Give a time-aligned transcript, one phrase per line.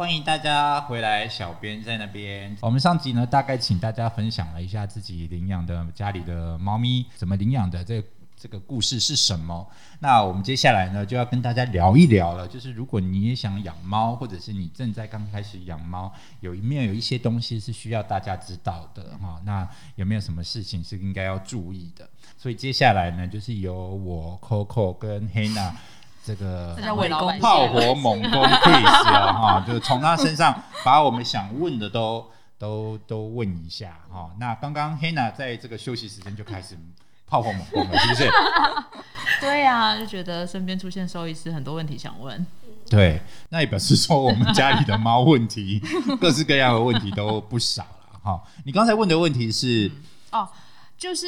[0.00, 2.56] 欢迎大家回来，小编在那边。
[2.62, 8.02] 我们上集呢，大概请大家分享了一下自己领养的家里的猫咪怎么领养的，这
[8.34, 9.68] 这个故事是什么。
[9.98, 12.48] 那我们接下来呢，就要跟大家聊一聊了。
[12.48, 19.38] 就是如果你也想养猫，或者是你正在刚开始养猫，有一面有一些东西是需要大家知道的哈。
[19.44, 22.08] 那有没有什么事情是应该要注意的？
[22.38, 25.72] 所以接下来呢，就是由我 Coco 跟 Hannah
[26.24, 26.76] 这个
[27.40, 32.24] 炮火猛攻 case 啊，哈，就是从他身上把我们想问的都
[32.58, 34.30] 都都问一下哈。
[34.38, 36.76] 那刚刚 Hannah 在这个休息时间就开始
[37.26, 38.30] 炮火猛攻了，是不是？
[39.40, 42.46] 对呀、就觉得身边出现兽医师，很多问题想问。
[42.90, 45.80] 对，那也表示说我们家里的猫问题，
[46.20, 48.42] 各式各样的问题都不少了哈。
[48.64, 49.90] 你刚才问的问题是，
[50.32, 50.46] 哦，
[50.98, 51.26] 就是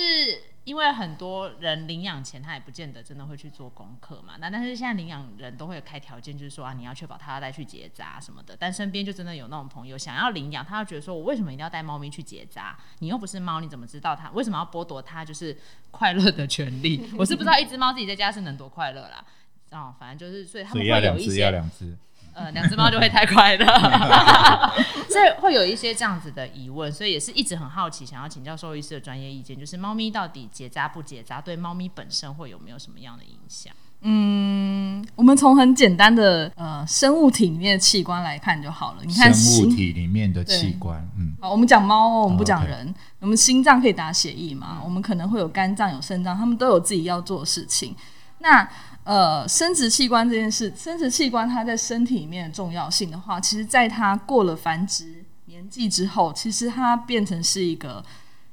[0.65, 12.79] 因为很多人领养前他也不见得真的会去做功课嘛，那但是现在领养人都会开条件，就是说啊你要确保他要带去结扎什么的，但身边就真的有那种朋友想要领养，他会觉得说我为什么一定要带猫咪去结扎？
[13.01, 15.57] 你又不是猫，你怎么知道它为什么要剥夺它就是
[15.91, 17.11] 快乐的权利？
[17.19, 19.25] 我是不知道一只猫自己在家是能多快乐啦。
[19.73, 21.97] 哦，反正就是，所以他们以要两只，会有一些要两只。
[22.35, 23.67] 呃，两只猫就会太快乐
[25.09, 33.73] 所以会有一些这样子的疑问，所以也是一直很好奇，想要请教兽医师的专业意见，就是猫咪到底结扎不结扎，对猫咪本身会有没有什么样的影响？
[34.05, 39.03] 嗯，我们从很简单的呃生物体里面的器官来看就好了。
[39.05, 42.93] 你看生物，体里面的器官，嗯，好，我们讲猫哦，我们不讲人。
[43.21, 44.81] 我们心脏可以打血液嘛？
[44.83, 47.95] 我们可能会有肝脏、有肾脏，他们都有自己要做的事情。
[48.39, 48.69] 那
[49.05, 58.05] 呃，生殖器官这件事，生殖器官它在身体里面的重要性的话，其实在它过了繁殖年纪之后，其实它变成是一个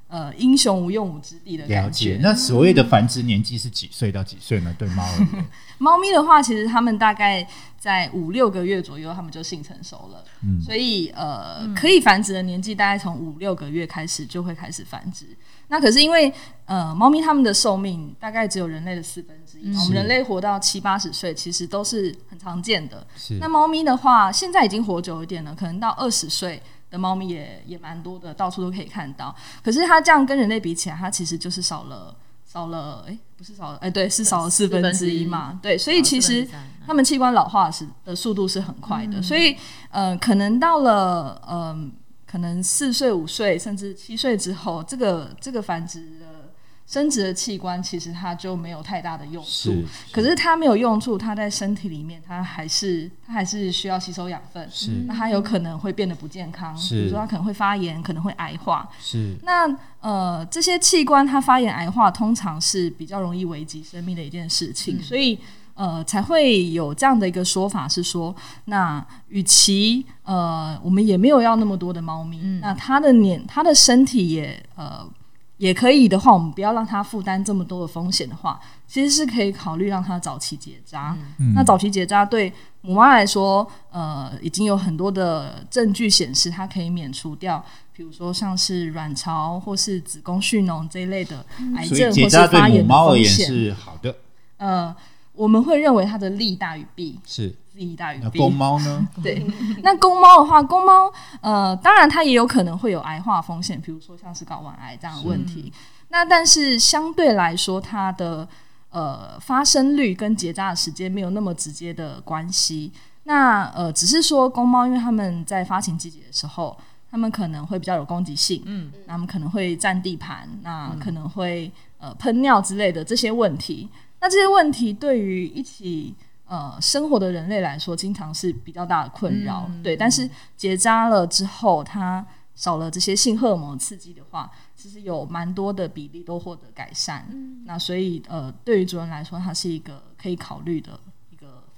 [0.08, 2.16] 呃英雄无用武之地的了感觉。。
[2.16, 4.76] 解那所谓的繁殖年纪是几岁到几岁呢？
[4.80, 5.46] 对猫而言，
[5.78, 10.26] 猫咪的话，其实它们大概在五六个月左右，它们就性成熟了。
[10.42, 15.28] 嗯所以呃，可以繁殖的年纪大概从五六个月开始就会开始繁殖。
[15.70, 16.32] 那可是因为
[16.66, 23.06] 呃，猫咪它们的寿命大概只有人类的四分之一，我们人类活到七八十岁，其实都是很常见的。
[23.16, 23.40] 是。
[23.40, 29.36] 那猫咪的话，现在已经活久一点了，可能到二十岁的猫咪也也蛮多的，到处都可以看到。
[29.64, 32.16] 可是它这样跟人类比起来，它其实就是少了
[32.46, 36.48] 少了，哎、不是少了，哎、对，是少了四分之一嘛，对，所以其实
[36.86, 39.56] 它们器官老化是的速度是很快的，所以
[39.90, 41.90] 呃，可能到了呃，
[42.30, 46.54] 可能四岁、五岁甚至七岁之后，这个这个繁殖的
[46.86, 49.50] 生殖的器官其实它就没有太大的用处。
[49.50, 58.88] 是，可是它没有用处，它在身体里面，它还是它还是需要吸收养分，是那它有可能会变得不健康，是比如说它可能会发炎，可能会癌化。
[59.00, 59.68] 是那
[60.02, 65.40] 呃，这些器官它发炎癌化，通常是比较容易危及生命的一件事情，所以
[65.80, 68.36] 呃才会有这样的一个说法，是说，
[68.66, 75.08] 那与其呃我们也没有要那么多的猫咪，那它的年它的身体也呃
[75.56, 81.16] 也可以的话，我们不要让它负担这么多的风险的话，其实是可以考虑让它早期结扎。
[81.38, 82.52] 嗯那早期结扎对
[82.82, 87.64] 母妈来说，呃，已经有很多的证据显示，它可以免除掉，
[87.94, 91.46] 比如说像是卵巢或是子宫蓄脓这一类的
[91.78, 93.48] 癌所以症或是发炎的母猫而言风险。
[93.48, 94.16] 是好的，
[94.58, 94.96] 呃，
[95.40, 97.56] 我们会认为它的利大于弊，是。
[97.76, 98.38] 利大于弊。
[98.38, 99.08] 公猫呢？
[99.24, 99.42] 对，
[99.82, 105.72] 那公猫的话，公猫呃，当然它也有可能会有癌化风险，比如说像是睾丸癌这样的问题。
[106.10, 108.46] 那但是相对来说，它的
[108.90, 112.92] 呃发生率跟结扎的时间没有那么直接的关系。
[113.24, 116.76] 那呃，只是说公猫，因为它们在发情季节的时候，
[117.10, 123.88] 它们可能会比较有攻击性，嗯，那它们可能会占地盘，那可能会呃喷尿之类的这些问题。
[124.22, 126.14] 那这些问题对于一起
[126.46, 129.70] 呃生活的人类来说，经常是比较大的困扰。
[129.84, 132.26] 对，但是结扎了之后，它
[132.56, 137.26] 少了这些性荷尔蒙刺激的话，其实有蛮多的比例都获得改善。
[137.66, 141.00] 那所以呃，对于主人来说，它是一个可以考虑的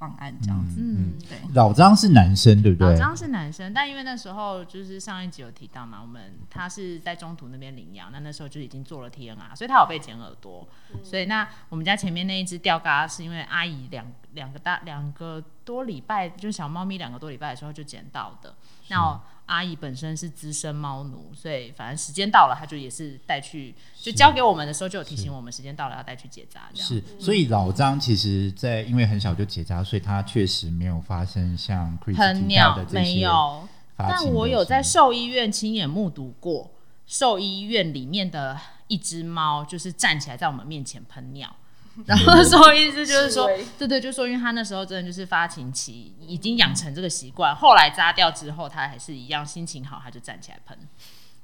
[0.01, 0.81] 方案，这样子。
[0.81, 2.89] 嗯，对，老张是男生，对不对？
[2.89, 10.67] 老张是男生，但因为那时候就是上一集有提到嘛，我们他是在中途那边领养，那那时候就已经做了 TNR，所以他有被剪耳朵，
[11.03, 18.55] 所以那我们家前面那一只吊嘎是因为阿姨两两个大两个多礼拜，就是小猫咪两个多礼拜的时候就捡到的。
[18.89, 19.21] 那
[19.51, 26.69] 阿姨本身是资深猫奴，所以反正时间到了，她就也是带去，就交给我们的时候就有提醒我们时间到了要带去结扎。
[26.73, 33.67] 是，所以老张其实，在因为很小就结扎，所以他确实没有发生像 Chris 提到喷尿的这没些有，
[33.97, 36.71] 但我有在兽医院亲眼目睹过
[37.05, 38.57] 兽医院里面的
[38.87, 41.53] 一只猫，就是站起来在我们面前喷尿。
[42.07, 50.77] 然后说意思就是说， 对对，就说因为他那时候真的就是发情期，已经养成这个习惯，后来扎掉之后，他还是一样心情好，他就站起来喷。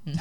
[0.06, 0.18] 嗯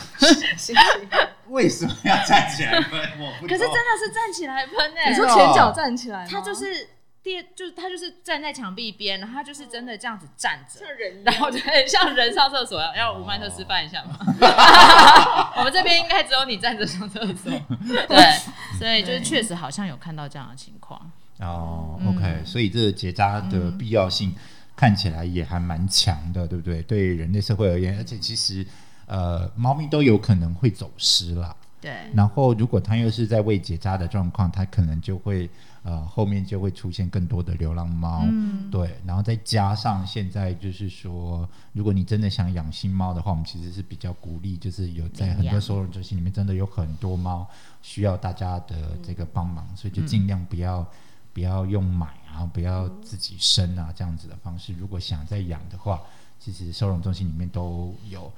[1.49, 3.01] 为什么要站起来喷？
[3.21, 3.47] 我不。
[3.47, 6.89] 可是真的是站起来喷哎、你说前脚站起来，他就是
[7.27, 14.17] 第，就是他就是站在墙壁边，然后他就是真的这样子站着，像人然后就很像人上厕所，要要吴曼特示范一下吗？
[15.59, 17.51] 我们这边应该只有你站着上厕所，
[18.07, 21.01] 对，所以就是确实好像有看到这样的情况。
[21.41, 24.33] 哦嗯，OK，所以这个结扎的必要性
[24.77, 26.81] 看起来也还蛮强的，对不对？
[26.83, 28.65] 对人类社会而言，而且其实
[29.07, 31.55] 呃，猫咪都有可能会走失啦。
[31.81, 35.49] 对，然后，如果它又是在未结扎的状况，它可能就会
[35.87, 38.99] 呃后面就会出现更多的流浪猫，嗯对。
[39.07, 47.47] 然后再加上现在就是说，如果你真的想养新猫的话，我们其实是比较鼓励，就是有在很多收容中心里面真的有很多猫
[47.83, 50.85] 需要大家的这个帮忙，所以就尽量不要、
[51.33, 54.75] 不要用买啊，不要自己生啊这样子的方式。
[54.75, 56.03] 如果想再养的话，
[56.39, 58.33] 其实收容中心里面都有。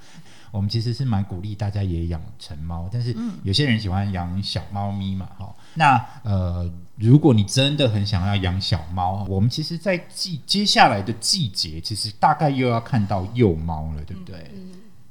[0.51, 5.55] 我们其实是蛮鼓励大家也养成猫，但是有些人喜欢养小猫咪嘛，哈。
[5.75, 14.51] 那呃，如果你真的很想要养小猫，我们其实，在季接下来的季节，其实大概又要看到幼猫了，对不对？
[14.51, 14.68] 其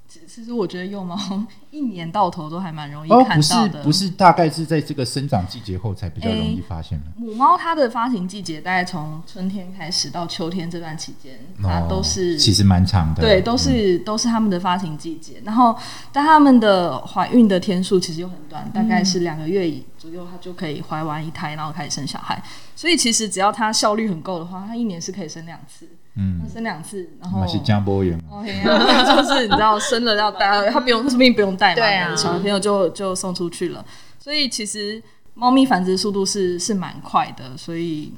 [0.09, 1.19] 其实我觉得幼猫
[1.71, 3.83] 一年到头都还蛮容易看到的。
[3.83, 7.05] 不是，大概是在这个生长季节后才比较容易发现的。
[7.17, 15.43] 母猫它的发情季节大概从春天开始到秋天这段期间，它都是、哦其实蛮长的，对，都是、都是它们的发情季节。
[15.45, 15.77] 然后，
[16.11, 22.43] 但它们的怀孕的天数其实又很短，大概是两个月左右，它就可以怀完一胎，然后开始生小孩。
[22.75, 28.19] 所以其实只要它效率很够的话，它一年是可以生两次，嗯，生两次，然后那是江波源。
[28.31, 33.85] OK 啊， 就是你知道生了要带，他不用， 说不定不用带嘛，对啊小朋友就就送出去了。
[34.19, 35.03] 所以其实
[35.35, 38.13] 猫咪繁殖速度是是蛮快的，所以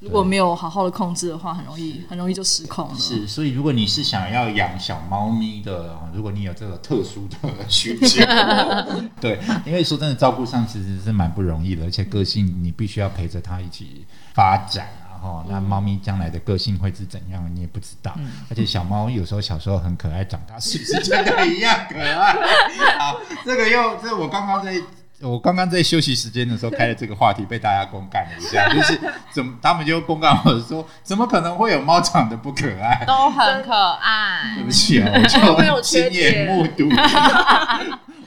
[0.00, 2.94] 如果没有好好的控制的话，很容易很容易就失控了。
[2.98, 7.36] 是，所以如果你是想要养小猫咪的，哦如果你有这个特殊的
[7.68, 8.24] 需求，
[9.20, 14.04] 对，因为说真的，照顾上其实是蛮不容易的，而且个性你必须要陪着它一起
[14.34, 18.16] 发展啊，哈，那猫咪将来的个性会是怎样，你也不知道。
[18.48, 22.32] 而且小猫有时候小时候很可爱，长大是不是真的一样可爱？
[22.98, 24.80] 好，这个又这我刚刚在。
[25.22, 29.00] 我刚刚在休息时间的时候开了这个话题，被大家公干了一下，就是
[29.32, 33.02] 怎么他们就公干我说，怎么可能会有猫长得不可爱？
[33.06, 34.64] 都很可爱对。
[34.64, 36.86] 不起啊，我就亲眼目睹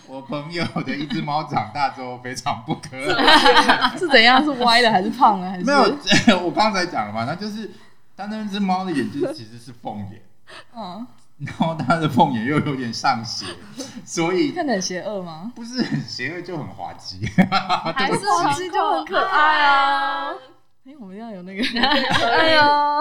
[0.09, 3.89] 我朋友的一只猫长大之后非常不可爱。
[3.97, 4.43] 是怎样？
[4.43, 5.47] 是歪的还是胖的？
[5.49, 7.69] 还是没有， 我刚才讲了嘛，它就是
[8.17, 10.21] 它那只猫的眼睛其实是凤眼，
[10.75, 11.05] 嗯，
[11.37, 13.45] 然后它的凤眼又有点上斜，
[14.03, 15.51] 所以看得很邪恶吗？
[15.55, 17.23] 不是很邪恶就很滑稽。
[17.95, 20.31] 还是滑稽就很可爱啊！
[20.87, 22.99] 哎，我们要有那个，哎呀，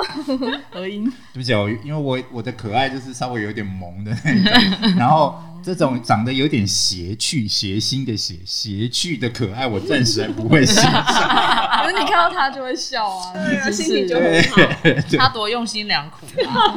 [0.71, 1.11] 合音。
[1.33, 4.33] 对不起，我因为我我的可爱就是稍微有点萌的那
[4.79, 11.05] 种，然后这种长得有点邪趣、邪心的邪邪趣的可爱，我暂时还不会欣赏。
[11.83, 16.77] 可是你看到它就会笑啊， 对啊心情就很对对他多用心良苦啊！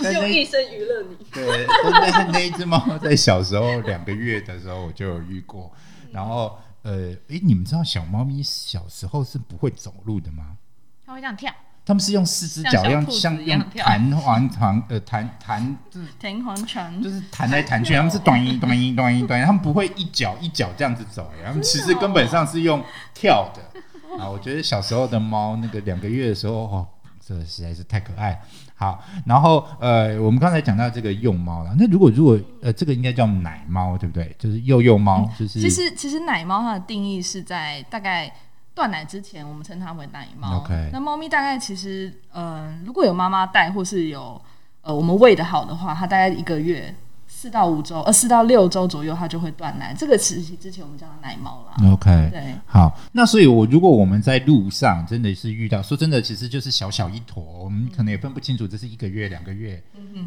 [0.00, 1.16] 对，用一生娱乐你。
[1.32, 5.70] 对，但但是那一只猫在小时候两个月的时候我就有遇过，
[6.12, 10.56] 然后呃，诶，你们知道小猫咪小时候是不会走路的吗？
[11.04, 11.52] 它会这样跳，
[11.88, 24.22] 它们是用四只脚，用像像弹簧床呃弹弹，就是 弹簧床就是弹来弹去， 他们是短音短音短音短音，他们不会一脚一脚这样子走，他们其实根本上是用跳的。
[24.22, 26.86] 啊，我觉得小时候的猫那个两个月的时候，哦，
[27.26, 28.38] 这个实在是太可爱。
[28.74, 34.36] 好，然后呃，我们刚才讲到这个幼猫了，那如果如果呃，这个应该叫奶猫，对不对？
[34.38, 38.30] 就是幼幼猫，就是其实其实奶猫它的定义是在大概
[38.78, 40.60] 断奶之前，我们称它为奶猫。
[40.92, 44.40] 那猫咪大概其实，呃，如果有妈妈带或是有
[44.82, 46.94] 呃我们喂的好的话，它大概一个月
[47.40, 49.94] 四到五周，呃四到六周左右，它就会断奶。
[49.94, 51.92] 这个其实之前我们叫它奶猫啦。
[51.92, 52.10] OK。
[52.32, 59.80] 对，好，那所以我，如果我们在路上真的是遇到，说真的，其实就是小小一坨，我们可能也分不清楚这是一个月、两个月，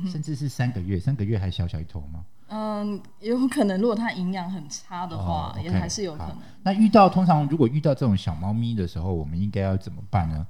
[0.09, 2.23] 甚至是三个月，三个月还小小一坨吗？
[2.47, 6.37] 嗯，有可能如果它营养很差的话，也还是有可能。
[6.63, 10.47] 那遇到通常如果遇到这种小猫咪的时候，我们应该要怎么办呢？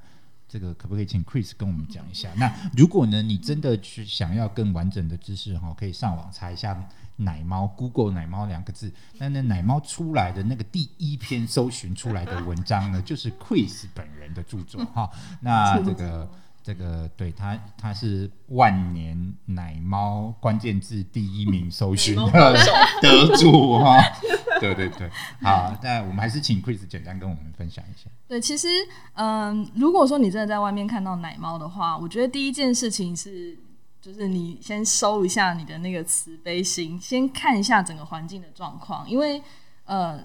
[0.51, 2.29] 这个可不可以请 Chris 跟我们讲一下？
[2.35, 6.77] 那如果呢，你真的去想要更完整的知识哈，可以上网查一下
[7.15, 8.91] 奶猫，Google 奶猫两个字。
[9.17, 15.09] 那那奶猫出来的那个第一篇搜寻出来的文章呢，就是 Chris 本人的著作哈。
[15.39, 16.29] 那这个。
[16.63, 22.53] 这个对他，他是万年奶猫关键字第一名搜寻的
[23.01, 23.97] 得主哈。
[24.61, 25.09] 对对对，
[25.41, 28.07] 好，那我们还是请 Chris 简单跟我们分享一下。
[28.27, 28.67] 对，其实，
[29.13, 33.57] 嗯，如果说你真的在外面看到奶猫的话，我觉得第一件事情是，
[33.99, 39.41] 就是你先收一下你的那个慈悲心，先看一下整个环境的状况，因为，
[39.85, 40.23] 呃，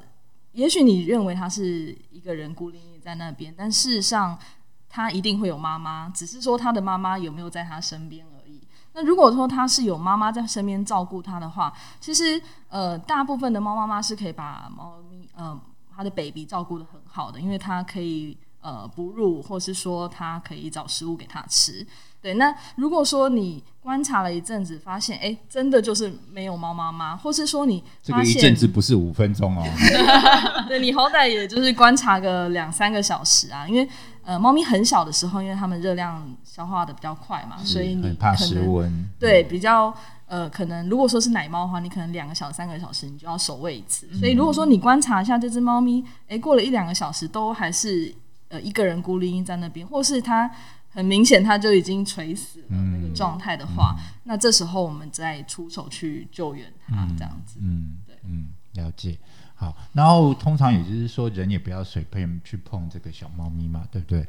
[0.52, 4.38] 也许你认为它是一个人孤零零在那边，但事实上
[4.96, 8.58] 他一定会有妈妈，只是说他的妈妈有没有在他身边而已。
[8.94, 15.60] 那如果说他是有妈妈在身边照顾他的话，其实，呃，大部分的猫妈妈是可以把猫咪，呃。
[15.98, 21.86] 他的 baby 照顾的很好的，因为他可以呃哺乳，或是说他可以找食物给他吃。
[22.20, 29.64] 对，那如果说你观察了一阵子，发现哎，真的就是没有猫妈妈，或是说你这个一阵子不是五分钟哦，
[30.68, 33.88] 对你好歹也就是观察个两三个小时啊，因为
[34.26, 39.96] 呃猫咪很小的时候，因为它们热量消化的比较快嘛，所以你怕失温，对比较。
[40.28, 44.08] 呃，可能如果说是奶猫的话，你可能两个小时、三个小时你就要守卫一次。
[44.18, 48.12] 所以如果说你观察一下这只猫咪，哎，过了一两个小时都还是
[48.48, 50.50] 呃一个人孤零零在那边，或是它
[50.90, 57.60] 很明显它就已经垂死了那个状态的话，那这时候我们再出手去救援它，这样子。
[57.62, 59.16] 嗯，对，嗯，了解。
[59.56, 64.26] 好，然后通常也就是说，人也不要随便去碰这个小猫咪嘛，对不对？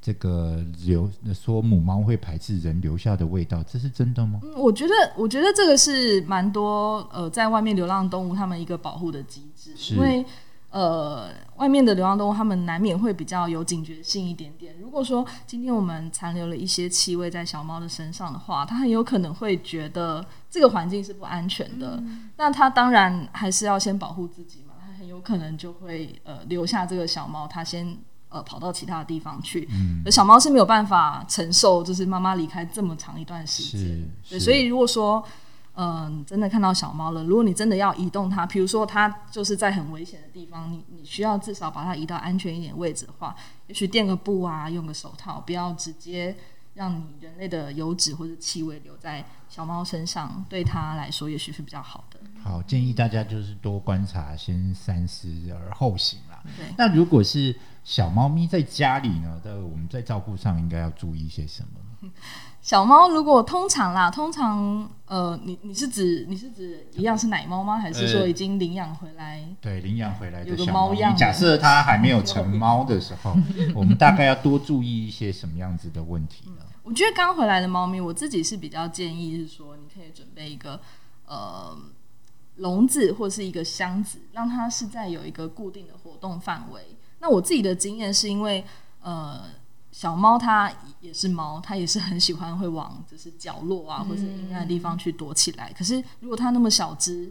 [0.00, 4.40] 这个留说母猫会排斥人留下的味道，这是真的吗？
[4.42, 10.24] 嗯，我觉得，我觉得这个是蛮多呃，在外面流浪动物它们一个保护的机制，因为
[10.70, 14.74] 呃，外面的流浪动物它们难免会比较有警觉性一点点。
[14.80, 22.02] 如果说今天我们残留了一些气味在小猫的身上的话，它很有可能会觉得这个环境是不安全的。
[22.38, 24.64] 那它当然还是要先保护自己
[25.10, 27.98] 有可能就会呃留下这个小猫，它先。
[28.32, 29.68] 呃，跑到其他的地方去，
[30.04, 34.08] 而小猫是没有办法承受，就是妈妈离开这么长一段时间。
[34.28, 35.20] 对，所以如果说，
[35.74, 43.34] 嗯，真的看到小猫了，如果你真的要移动它，比如说它就是在很危险的地方，你你需要至少把它移到安全一点位置的话，
[43.66, 46.36] 也许垫个布啊，用个手套，不要直接
[46.74, 52.20] 让你人类的油脂或者气味留在小猫身上，对它来说也许是比较好的。
[52.42, 56.42] 好，建议大家就是多观察，先三思而后行啦。
[56.56, 57.54] 对，那如果是。
[57.82, 62.10] 小猫咪在家里呢，的我们在照顾上应该要注意一些什么？
[62.60, 67.78] 小猫如果通常啦，通常呃，你你是指你是指一样是奶猫吗？
[67.78, 69.42] 还是说已经领养回来？
[69.62, 71.16] 对，领养回来的小猫样。
[71.16, 73.34] 假设它还没有成猫的时候，
[73.74, 76.62] 我们大概要多注意一些什么样子的问题呢？
[76.84, 80.78] 我觉得刚回来的猫咪，我自己是比较建议是说，你可以准备一个
[81.26, 81.76] 呃
[82.60, 86.80] 笼子或是一个箱子，让它是在有一个固定的活动范围。
[87.18, 88.64] 那我自己的经验是因为，
[89.02, 89.42] 呃，
[89.92, 95.72] 小猫它也是猫，它也是很喜欢会往就是角落啊，或者阴暗的地方去躲起来。
[95.76, 97.30] 可是如果它那么小只，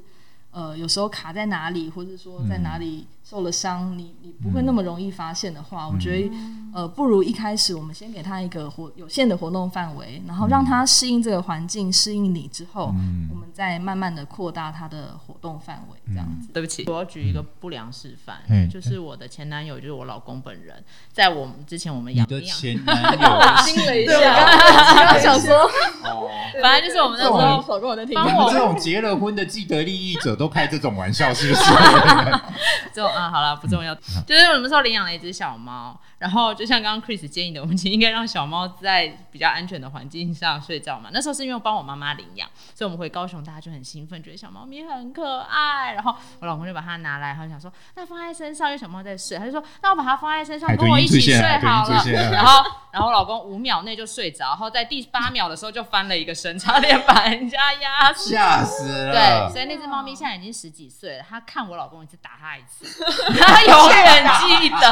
[0.51, 6.31] 呃，有时候卡在哪里，或者说在哪里受了伤，你你不会那么容易发现的话，我觉得
[6.73, 12.85] 呃，不如一开始我们先给他一个活有限的活动范围，然后让他适应这个环境，适应你之后，
[13.29, 16.47] 我们再慢慢的扩大他的活动范围，这样子。
[16.51, 20.83] 对不起，我要举一个不良示范，就是我的前男友，就是我老公本人，
[21.13, 23.19] 在我们之前我们养的前男友，
[23.63, 25.55] 心了一下，想说，
[26.03, 26.27] 哦，
[26.63, 30.35] 反正就是我们那时候，老公我在听，帮我这种结了婚的既得利益者。
[30.39, 31.63] 都开这种玩笑是不是？
[32.93, 33.93] 这种啊，好了，不重要。
[34.25, 41.09] 就是我们说领养了一只小猫，然后就像刚刚 Chris 建议的，我们其实应该让小猫在比较安全的环境下睡觉嘛。
[41.13, 45.93] 那时候是因为帮我妈妈领养，所以我们回高雄，大家就很兴奋，觉得小猫咪很可爱。
[45.93, 52.03] 然后我老公就把它拿来，他就想说，那放在身上，因为小猫在睡，他就说，那我把它放在身上，跟我一起睡好了。
[52.31, 59.11] 然后，然后我老公五秒内就睡着，然后在第八秒的时候就翻了一个身，差点把人家压死，吓死了。
[59.11, 60.39] 对，所以那只猫咪现在。
[60.39, 63.08] 已经十几岁了，它看我老公一次打它一次，他
[63.67, 64.85] 永远记得，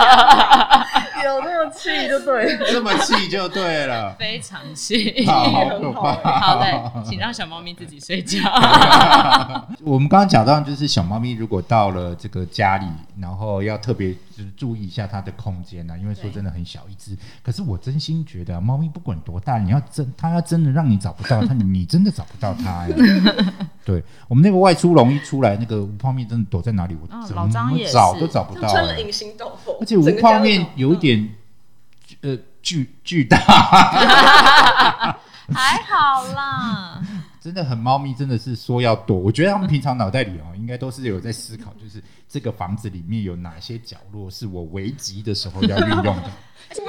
[1.24, 6.40] 有那么气就对了，这么气就对了，非常气，好可怕。
[6.40, 8.40] 好的，请让小猫咪自己睡觉。
[9.84, 12.86] 我们刚刚讲到，就是小猫咪如果到了这个家里，
[13.22, 17.18] 然后要特别就是注意一下它的空间呢，因为说真的很小一只。
[17.42, 22.96] 可是我真心觉得，猫咪不管多大，你要真它要真的让你找不到它， 你真的找不到它呀。
[23.84, 27.50] 对我们那个外出笼一出来，那个无泡面真的躲在哪里，我怎么
[27.92, 28.68] 找都找不到。
[28.70, 31.34] 穿了隐形斗篷，而且无泡面有一点
[32.22, 33.38] 呃巨巨大，
[35.50, 37.02] 还好啦。
[37.48, 39.18] 真的很猫咪，真的是说要躲。
[39.18, 46.30] 我觉得他们平常脑袋里哦，应该都是有在思考，就是这个房子里面有哪些角落是我危急的时候要运用的。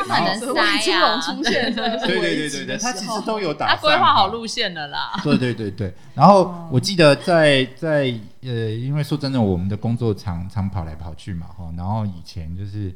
[0.09, 5.13] 他很能塞金呀龙，出现的时候，对对对对对，他其实都有打他算规划好好路线了啦。
[5.23, 12.93] 对对对对，然后我记得在在呃，因为说真的，我们的工作常常跑来跑去嘛，哈，然后以前就是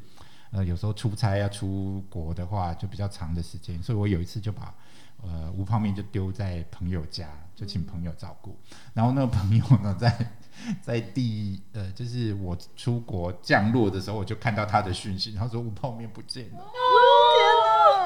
[0.51, 4.75] 呃，有时候出差要出国的话，就比较长的时间，所以我有一次就把
[5.23, 8.57] 呃无泡面就丢在朋友家，就请朋友照顾，
[8.95, 10.15] 然后那个朋友呢，在
[10.83, 16.59] 在第呃，就是我出国降落的时候，我就看到他的讯息，他说无泡面不见了。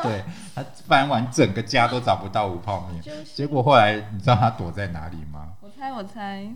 [0.02, 0.22] 对
[0.54, 3.02] 他翻完整个家都找不到无泡面，
[3.34, 5.54] 结果后来你知道他躲在哪里吗？
[5.60, 6.46] 我猜我猜，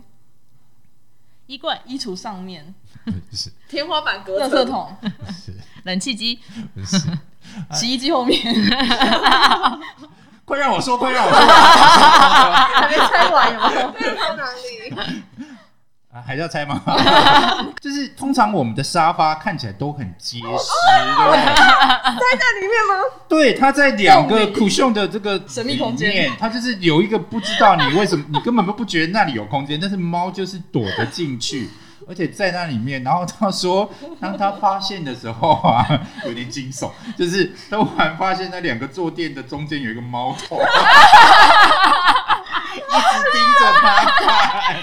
[1.47, 3.51] 衣柜、衣橱上面，不是。
[3.67, 5.53] 天花板隔垃圾层，桶，不是。
[5.83, 6.39] 冷气机，
[6.73, 6.97] 不是，
[7.73, 8.39] 洗衣机后面，
[10.51, 14.15] 快让我说， 快让我说还没猜完有没有？
[14.15, 15.23] 到哪里？
[16.13, 16.21] 啊！
[16.27, 16.81] 还要猜吗？
[17.79, 21.39] 就是通常我们的沙发看起来都很结实，对不对？
[22.35, 22.99] 在里面吗？
[23.29, 31.69] 对，它在两个 cushion 的这个神秘空间里面，它就是有一个不知道你为什么，你根本都不觉得那里有空间，但是猫就是躲得进去，
[32.07, 33.03] 而且在那里面。
[33.03, 35.85] 然后他说， 当他发现的时候啊，
[36.25, 40.57] 有点惊悚，就是他突然发现那两个坐垫的中间有一个猫头，
[42.75, 44.75] 一直盯着他看。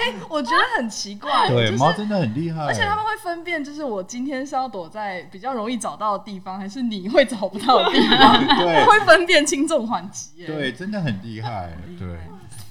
[0.00, 10.46] 哎，我觉得很奇怪，对，就是猫真的很厉害，而且他们会分辨，就是我今天是要躲在比较容易找到的地方，还是你会找不到的地方，对会分辨轻重缓急耶。
[10.46, 12.08] 对，真的很厉害，对。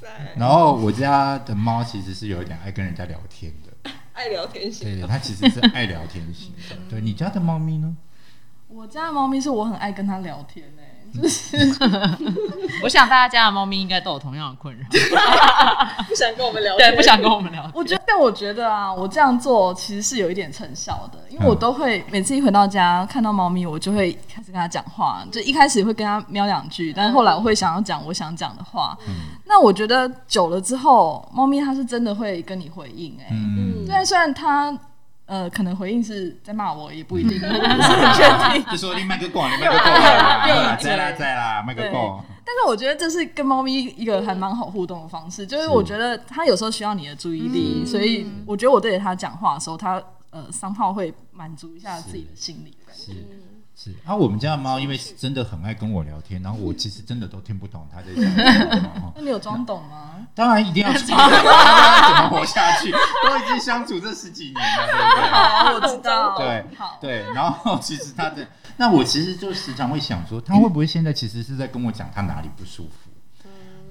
[0.01, 4.87] 塞，然后我家的猫其实是有一点爱跟人家聊天的， 爱聊天型。
[4.87, 6.75] 对对，它其实是爱聊天型的。
[6.89, 7.95] 对你家的猫咪呢？
[8.67, 10.65] 我家的猫咪是我很爱跟它聊天
[12.83, 14.85] 我想大家家的猫咪应该都有同样的困扰，
[16.07, 17.69] 不想跟我们聊天，对，不想跟我们聊。
[17.73, 28.97] 我觉得，但我觉得啊，我这样做其实是有一点成效的，因为我嗯都会每次一回到家看到猫咪，我就会开始跟它讲话，就一开始会跟它喵两句，但是后来我会想要讲我想讲的话。
[29.45, 33.25] 那我觉得久了之后，猫咪它是真的会跟你回应诶。
[33.31, 34.73] 嗯，虽然虽然它
[35.25, 38.71] 呃可能回应是在骂我，也不一定， 我不是很确定。
[38.71, 39.79] 就说你麦克够，你麦克够
[40.55, 42.21] 啦，在啦在啦，麦克够。
[42.43, 53.13] 但是我觉得这是跟猫咪一个还蛮好互动的方式，就是我觉得它有时候需要你的注意力，所以我觉得我对着它讲话的时候，它呃三炮会满足一下自己的心理的感觉。
[53.83, 58.23] 是是，啊，我们家的猫因为是真的很爱跟我聊天，然后我其实真的都听不懂它在讲
[58.71, 59.11] 什么。
[59.17, 60.27] 那你有装懂吗？
[60.35, 62.91] 当然一定要装， 怎么活下去？
[62.91, 65.29] 都已经相处这十几年了，对不对？
[65.29, 66.37] 好，我知道。
[66.37, 66.65] 对，
[67.01, 73.09] 对，然后其实它的，那我其实就时常会想说，它会不会现在其实是在跟我讲它哪里不舒服？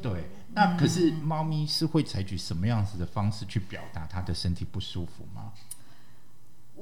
[0.01, 5.51] 对，那可是猫咪是会采取什么样子的方式去表达它的身体不舒服吗？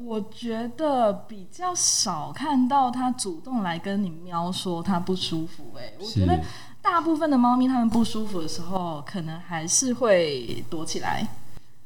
[0.05, 5.87] 我觉得比较少看到它主动来跟你喵说它不舒服、欸。
[5.87, 6.41] 哎，我觉得
[6.81, 11.27] 大部分的猫咪它们不舒服的时候，可能还是会躲起来。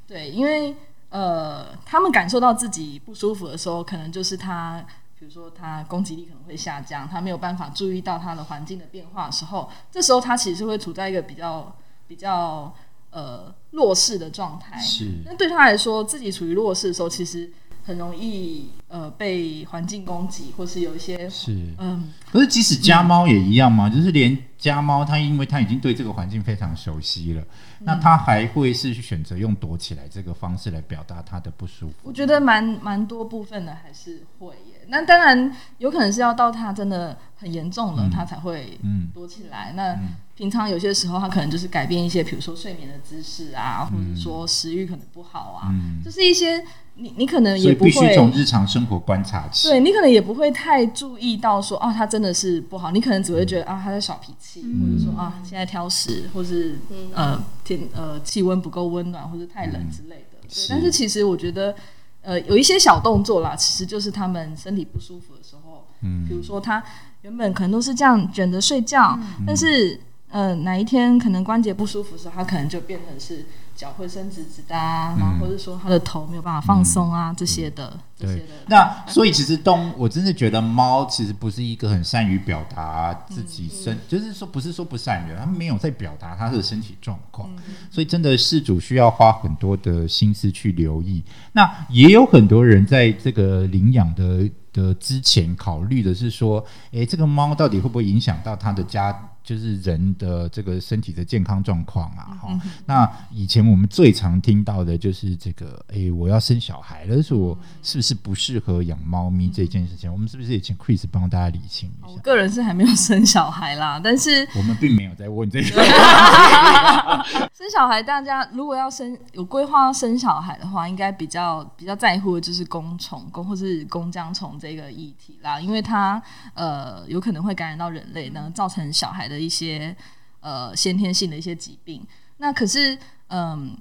[0.06, 0.76] 对，因为
[1.08, 4.84] 呃，它们感受到自己不舒服的时候，可能就是它，
[5.18, 11.74] 比如说它攻击力可能会下降，它没有办法注意到它的环境的变化的时候，这时候它其实会处在一个比较
[12.06, 12.74] 比较
[13.10, 14.78] 呃弱势的状态。
[14.78, 17.50] 是那对它来说，自己处于弱势的时候，其实
[17.84, 23.88] 很容易呃被环境攻击，或是有一些是，嗯可是即使家猫也一样嘛？
[23.88, 27.42] 就是连家猫，它因为它已经对这个环境非常熟悉了，
[27.80, 31.94] 那它还会是选择用躲起来这个方式来表达它的不舒服？
[32.02, 34.86] 我觉得蛮蛮多部分的还是会耶。
[34.88, 38.10] 那当然有可能是要到它真的很严重了，嗯。
[38.10, 39.10] 他才会嗯。
[39.12, 39.72] 躲起来。
[39.76, 40.14] 那嗯。
[40.34, 46.00] 平常有些时候，他可能就是改变一些，比如说睡眠的姿势啊，或者说食欲可能不好啊，嗯。
[46.02, 49.68] 就是一些你你可能也不会必须从日常生活观察起。
[49.68, 56.78] 对你可能也不会太注意到说啊，他真的是不好，你可能只会觉得啊，他在耍脾气，或者说啊，现在挑食，或是
[57.14, 60.38] 呃天呃气温不够温暖，或是太冷之类的。
[60.42, 60.68] 对是。
[60.70, 61.74] 但是其实我觉得
[62.22, 66.26] 呃有一些小动作啦，其实就是他们身体不舒服的时候，嗯。
[66.26, 66.82] 比如说他
[67.22, 78.46] 原本可能都是这样卷着睡觉，但是呃哪一天可能关节不舒服的时候，他可能就变成是脚会伸直直的啊，然后或者说他的头没有办法放松啊、这些的这些对。
[78.46, 87.48] 的。，那所以其实动，我真的觉得猫其实不是一个很善于表达自己身，就是说不是说不善于，它没有在表达它的身体状况，
[87.88, 91.22] 所以真的事主需要花很多的心思去留意。
[91.52, 110.10] 那也有很多人在这个领养的的之前考虑的是说，诶，这个猫到底会不会影响到他的家就是人的这个身体的健康状况啊，嗯哈、那以前我们最常听到的就是这个，诶，我要生小孩了，但是我是不是不适合养猫咪这件事情？
[110.10, 112.08] 我们是不是也请 Chris 帮大家理清一下？
[112.08, 115.66] 我个人是还没有生小孩啦，但是我们并没有在问这个，
[117.52, 126.22] 生小孩，大家如果要生有规划要生小孩的话，应该比较比较在乎的就是公虫公或是公浆虫这个议题啦，因为它
[126.54, 129.96] 呃有可能会感染到人类呢，造成小孩的一些
[130.40, 132.06] 呃先天性的一些疾病。
[132.36, 133.76] 那可是嗯，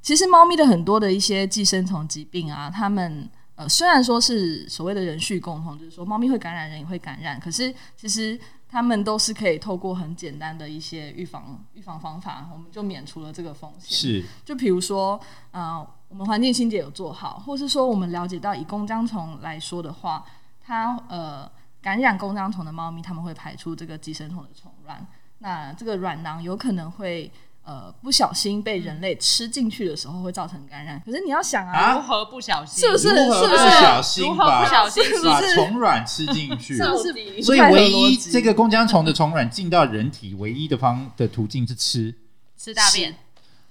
[0.00, 13.96] 其实猫咪的很多的一些寄生虫疾病啊，它们呃虽然说是所谓的人畜共同，就是说猫咪会感染，人也会感染，可是其实它们都是可以透过很简单的一些预防预防方法，我们就免除了这个风险。
[13.96, 20.24] 是就比如说，呃，我们环境清洁有做好，或是说我们了解到以弓浆虫来说的话，
[20.64, 21.50] 它呃
[21.86, 25.06] 感染弓浆虫的猫咪，它们会排出这个寄生虫的虫卵，
[25.38, 27.30] 那这个软囊有可能会。
[27.68, 31.02] 呃，不小心被人类吃进去的时候会造成感染。
[31.04, 32.84] 可是你要想啊，啊如何不小心？
[32.84, 36.76] 是不是如何不是不是小心如何把不小心把是虫卵吃进去？
[36.76, 42.14] 是不是所以唯一这个弓浆虫的虫卵进到人体，唯一的方的途径是吃。
[42.56, 43.12] 吃大便？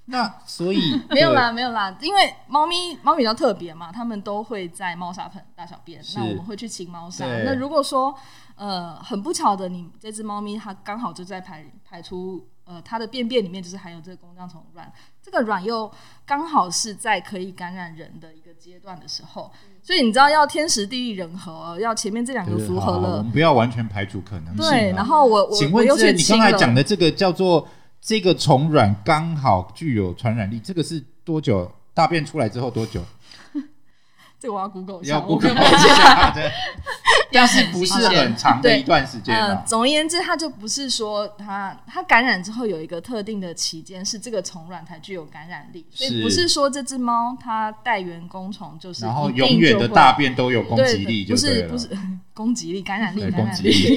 [0.07, 7.25] 那所以 没有啦，没有啦，因为猫咪猫咪比较特别嘛，它们都会在猫砂盆大小便，那我们会去清猫砂。
[7.43, 8.15] 那如果说
[8.55, 14.91] 呃很不巧的，你这只猫咪它刚好就在排排出呃它的便便里面就是含有这个弓浆虫卵，
[15.23, 15.91] 这个卵又
[16.23, 24.69] 刚好是在可以感染人的一个阶段的时候，所以你知道要天时地利人和，要前面这两个符合了不要完全排除可能性啊。
[24.69, 26.39] 对，然后我我请我又问这你刚。
[26.39, 27.67] 才讲的这个叫做
[28.05, 31.71] 这个虫卵刚好具有传染力，这个是多久？
[31.91, 33.01] 大便出来之后多久？
[34.39, 36.51] 这个我要 Google 一下，要我 Google 一下的，
[37.31, 39.63] 但是不是很长的一段时间呃啊，？
[39.65, 51.89] 总而言之，它就不是说它它感染之后有一个特定的期间是这个虫卵才具有感染力，所以不是说这只猫它带原弓虫就是然后永远的大便都有攻对击力，不就是不是
[52.35, 53.95] 攻击力、感染力、感染力，，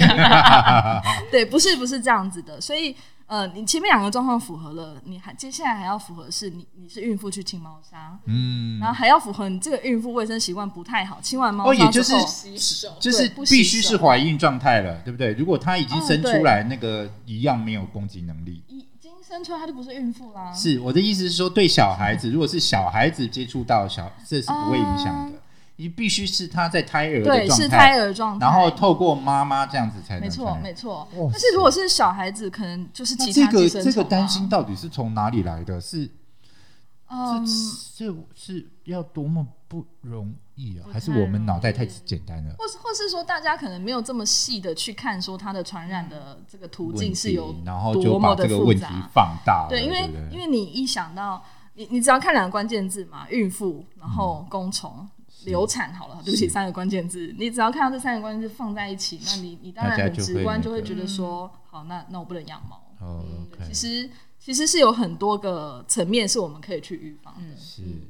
[1.31, 2.97] 对，不是不是这样子的，所以。
[3.29, 15.35] 呃，你前面两个状况符合了，你还接下来还要符合的是你你是孕妇去清猫砂，嗯，然后还要符合你这个孕妇卫生习惯不太好，清完猫哦，砂也就是后，洗手，就是必须是怀孕状态了，对不对？
[15.35, 18.65] 如果她已经生出来，那个一样没有攻击能力。
[18.67, 20.51] 已经生出来，它就不是孕妇啦。
[20.53, 25.38] 是我的意思是说，对小孩子，如果是小孩子接触到小，这是不会影响的。
[25.81, 31.09] 你必须是他在胎儿对，是胎态，儿状态，然后透过妈妈这样子才能没错没错。
[31.31, 35.81] 但是如果是小孩子，可能就是其他这个这个担心，到底是从哪里来的？
[35.81, 36.11] 是
[37.09, 37.47] 嗯，
[37.97, 40.83] 这这是要多么不容易啊？
[40.85, 42.57] 不还是我们脑袋太简单了？
[42.59, 49.11] 或是或是说大家可能没有这么细的去看说它的传染的这个途径是有然后就多么的把这个问题复杂。
[49.15, 51.41] 放大了，对，因为因为你一想到
[51.75, 55.09] 你你只要看两个关键字嘛，孕妇，然后弓虫。
[55.45, 62.77] 流产好了，对不起，三个关键字，你只要看到这三个关键字放在一起，那你你当然很直观就会觉得说，好，那那我不能养猫。
[63.01, 67.57] 哦嗯，OK，其实其实是有很多个层面是我们可以去预防的。
[67.57, 67.83] 是。
[67.83, 68.03] 嗯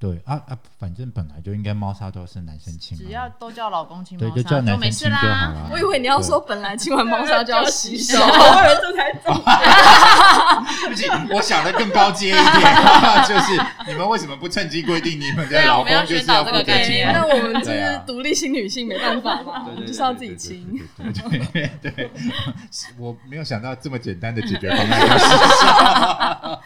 [0.00, 5.52] 对啊啊，反正本来就应该猫砂都是男生亲嘛，只要都叫老公亲对猫砂就叫男没事生亲就好啦。
[5.54, 5.70] 了。
[5.72, 9.34] 我以为你要说本来亲完猫砂就要洗手，我以为这才重
[10.82, 12.44] 对不起，我想的更高阶一点，
[13.26, 17.34] 就是你们为什么不趁机规定你们的老公就是这个负责亲概念那猫？
[17.34, 20.80] 我们就是独立新女性，没办法嘛，就是要自己对清。
[21.82, 22.10] 对
[22.96, 25.18] 我没有想到这么简单的解决方案，就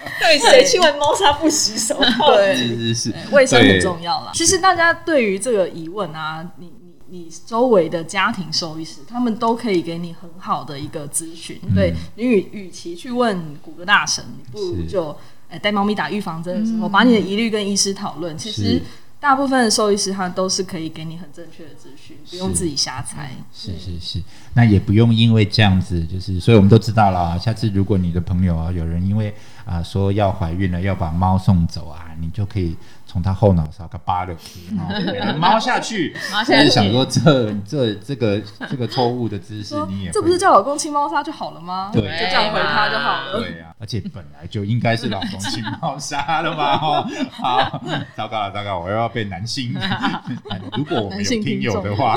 [0.12, 1.99] 是对谁亲完猫砂不洗手？
[2.27, 4.32] 对，是是是，卫生很重要啦。
[4.35, 6.72] 其实大家对于这个疑问啊，你
[7.11, 11.61] 你你周围的家庭兽医师，他们都可以给你很好的一个咨询。
[11.62, 15.16] 嗯对你与与其去问谷歌大神，你不如就
[15.48, 18.37] 呃带猫咪打预防针的时候，把你的疑虑跟医师讨论。
[18.37, 18.80] 其实
[19.20, 23.30] 大部分的兽医师他都是可以给你很正确的资讯，不用自己瞎猜。
[23.54, 24.20] 是是是，
[24.54, 27.38] 那也不用因为这样子，就是所以我们都知道了啊。
[27.38, 29.32] 下次如果你的朋友啊有人因为
[29.64, 32.76] 啊说要怀孕了要把猫送走啊，你就可以
[33.12, 36.16] 从他后脑勺给扒了去，啊给它猫下去。
[36.33, 41.90] 猫就是想说这这这个这个错误的知识说你也这不是叫老公亲猫砂就好了吗？
[41.92, 43.38] 对就这样回他就好了。
[43.38, 46.79] 对呀、而且本来就应该是老公亲猫砂了嘛。
[46.79, 47.83] 哦，好，
[48.16, 49.75] 糟糕了，糟糕，我又要被男性。
[50.75, 52.16] 如果我们有听友的话，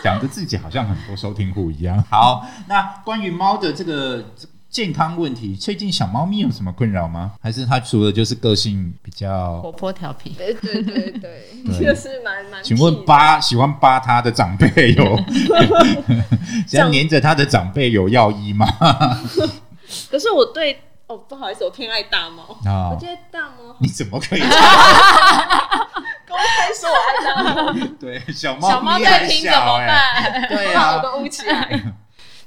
[0.00, 2.00] 讲的自己好像很多收听户一样。
[2.08, 4.24] 好，那关于猫的这个
[4.70, 7.32] 健康问题，最近小猫咪有什么困扰吗？
[7.42, 9.60] 还是它除了就是个性比较？
[9.60, 11.20] 活泼调皮，对对对对，
[11.66, 12.62] 对就是蛮蛮。
[12.62, 15.18] 请问扒喜欢扒它的长辈有？
[16.68, 18.66] 想黏着它的长辈有药医吗？
[20.08, 22.44] 可是我对哦，不好意思，我偏爱大猫。
[22.64, 24.40] 啊我觉得大猫你怎么可以？
[26.28, 30.48] 公开说我爱大猫，对，小猫小猫在听怎小么哎、办？
[30.48, 31.82] 对把我啊，都捂起来。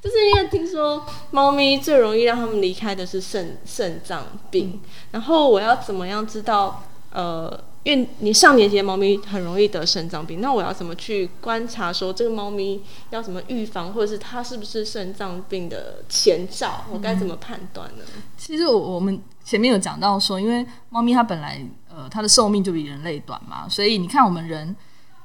[0.03, 6.83] 就是因为听说猫咪最容易让它们离开的是肾肾脏病，然后我要怎么样知道？
[7.09, 16.83] 呃，因为你上年纪的猫咪很容易得肾脏病，那我要怎么去观察说这个猫咪要怎么预防，或者是它是不是肾脏病的前兆？
[16.91, 18.03] 我该怎么判断呢？
[18.35, 24.75] 其实我我们前面有讲到说，因为猫咪它本来呃它的寿命就比人类短嘛，所以你看我们人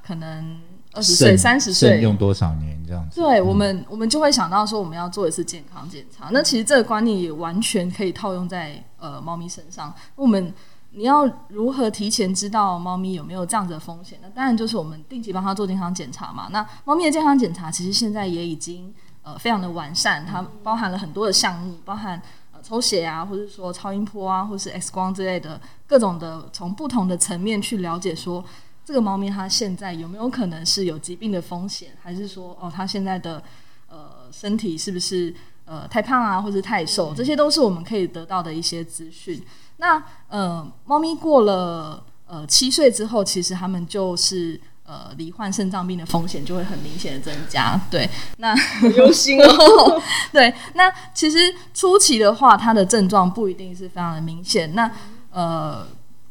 [0.07, 0.61] 可能
[0.93, 3.21] 二十岁、三十岁，用多少年这样子？
[3.21, 6.29] 对我们我们就会想到说我们要做一次健康检查。
[6.33, 9.95] 那其实这个观念也完全可以套用在呃猫咪身上。
[10.17, 10.53] 我们
[10.93, 14.19] 你要如何提前知道猫咪有没有这样子的风险？
[14.23, 16.49] 那当然就是我们定期帮它做健康检查嘛。
[16.51, 22.21] 那猫咪的健康检查其实现在也已经呃非常的完善，它包含了很多的项目，包含
[22.53, 28.43] 呃抽血啊，或者说超音波啊，或是 X 光之类的各种的，从不同的层面去了解说
[28.89, 33.43] 这个猫咪它现在有没有可能是有疾病的风险，还是说哦它现在的
[33.87, 35.35] 呃身体是不是
[35.67, 39.45] 呃太胖啊，或者太瘦，这些都是我们可以得到的一些资讯。
[39.77, 47.79] 那呃，猫咪过了呃七岁之后，其实它们就是呃罹患肾脏病的风险就会很明显的增加。
[47.91, 48.57] 对，那
[48.97, 54.75] 忧心哦， 对，那其实初期的话，它的症状不一定是非常的明显。
[54.75, 54.91] 那
[55.31, 55.87] 呃，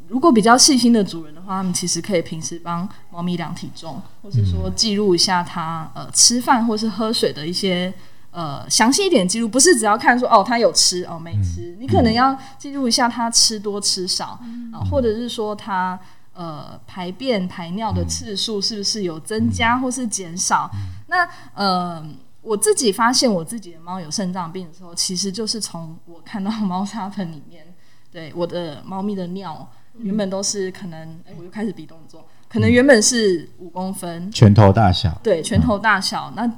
[0.10, 7.93] 如果比较细心的主人的话，他们其实可以平时帮猫咪量体重，或是说记录一下它呃吃饭或是喝水的一些
[8.32, 14.39] 呃详细一点记录，不是只要看说哦它有吃哦没吃，你可能要记录一下它吃多吃少
[14.74, 16.00] 啊、或者是说它。
[16.39, 20.70] 呃，排便排尿的次数是不是有增加或是减少？
[21.08, 22.06] 那呃，
[22.43, 27.65] 我自己发现我自己的猫有肾脏病的时候，其实就是从我看到猫砂盆里面，
[28.12, 29.67] 对我的猫咪的尿
[30.00, 36.32] 原本都是可能，哎、我就开始比动作，可能原本是五公分，拳头大小，对，拳头大小。
[36.36, 36.50] 那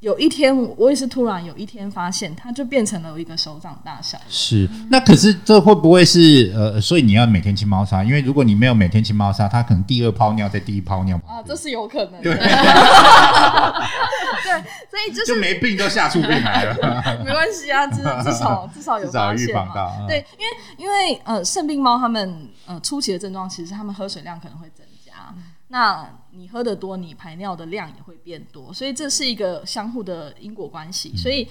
[0.00, 4.16] 有一天，我也是突然有一天发现，它就变成了一个手掌大小。
[4.28, 6.80] 是，那可是这会不会是呃？
[6.80, 12.22] 所以你要每天清猫砂，因为如果你没有每天清猫砂，它可能第二泡尿在第一泡尿啊，这是有可能的。
[12.22, 12.48] 对对，
[14.88, 16.76] 所以就是就没病都吓出病来了。
[17.24, 19.64] 没关系啊，至至少至少有预发现嘛。
[19.64, 25.12] 防到嗯对，因为因为呃，肾病猫它们呃初期的症状，其实它们喝水量可能会增加。
[25.70, 31.16] 那你喝的多，你排尿的量也会变多，所以这是一个相互的因果关系。
[31.16, 31.48] 所以，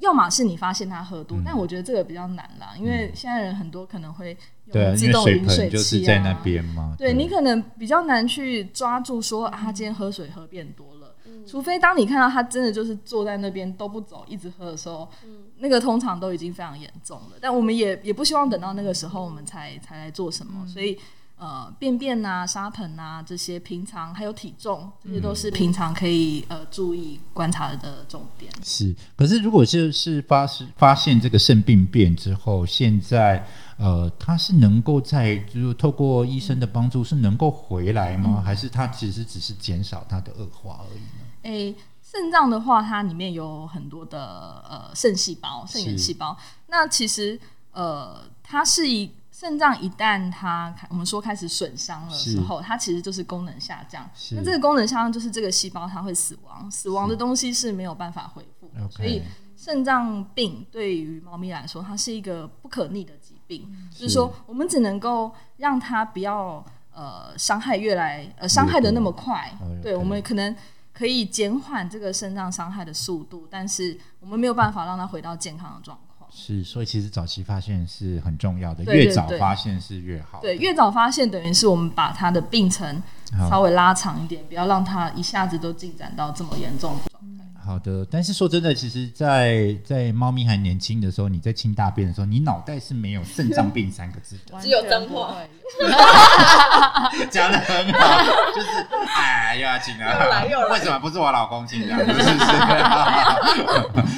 [0.00, 4.36] 要么是你发现他喝多，但我觉得这个比较难啦，因为现在人很多可能会
[4.72, 6.40] 对啊，用自因为水动饮水盆就是器在那啊。
[6.42, 6.96] 边嘛。
[6.98, 11.14] 对你可能比较难去抓住说啊，他今天喝水喝变多了，
[11.46, 15.08] 除非当你看到他真的就是坐在那边都不走，一直喝的时候，
[15.58, 17.36] 那个通常都已经非常严重了。
[17.40, 20.98] 但我们也也不希望等到那个时候我们才才来做什么，所以。
[21.36, 28.52] 呃，便便呐、沙盆呐、这些平常还有体重，这些都是平常可以呃注意观察的重点。
[28.62, 33.44] 是，可是如果就是发是发现这个肾病变之后，现在
[33.76, 38.40] 呃，它是能够在就是透过医生的帮助是能够回来吗？
[38.40, 41.24] 还是它其实只是减少它的恶化而已呢？
[41.42, 46.36] 诶，肾脏的话，它里面有很多的呃肾细胞、肾源细胞。
[46.68, 47.38] 那其实
[47.72, 54.08] 呃，它是一肾脏一旦它开我们说开始损伤了时候，它其实就是功能下降。
[54.30, 58.88] 那这个功能下降就是这个细胞它会死亡，死亡的东西是没有办法恢复的。
[58.88, 59.20] 所以
[59.56, 69.52] 肾脏病对于猫咪来说，它是一个不可逆的疾病，就是说我们只能够让它不要呃伤害越来呃伤害的那么快。
[69.60, 70.54] 哦，对我们可能
[70.92, 76.03] 可以减缓这个肾脏伤害的速度，但是我们没有办法让它回到健康的状况。
[76.36, 80.40] 是，所以其实早期发现是很重要的，对对越早发现是越好。
[80.40, 83.02] 对，越早发现，等于是我们把它的病程
[83.48, 86.96] 稍微拉长一点，不要让它一下子都进展到这么严重。
[87.64, 95.36] 好的，但是说真的，其实在，在猫咪还年轻的时候，你在清大便的时候，你脑袋是没有肾脏病三个字的，只有脏话
[97.30, 98.22] 讲的很好，
[98.54, 98.68] 就是
[99.16, 101.98] 哎又要亲了，又来又来为什么不是我老公亲这样？
[101.98, 102.26] 是不是？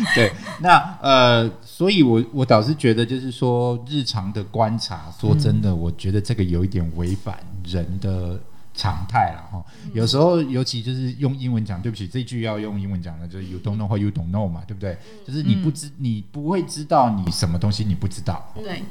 [0.15, 8.39] 对，那呃，所以我我倒是觉得，就是说日常的观察，说真的，我觉得这个有一点违反人的
[8.77, 9.65] 常态了哈。
[9.93, 14.97] 有时候尤其就是用英文讲，对不起，这句要用英文讲的，就是 you don't know what you don't know 嘛，对不对？
[15.27, 18.53] 就是你不知，你不会知道你什么东西你不知道。
[18.55, 18.83] 对，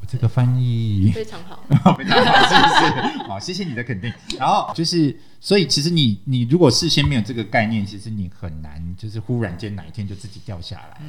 [0.00, 1.62] 我这个翻译非常好。
[1.96, 3.28] 非常好，是不是？
[3.28, 4.12] 好，谢谢你的肯定。
[4.38, 11.00] 然后就是，所以其实你你如果事先没有这个概念，其实你很难就是忽然间哪一天就自己掉下来。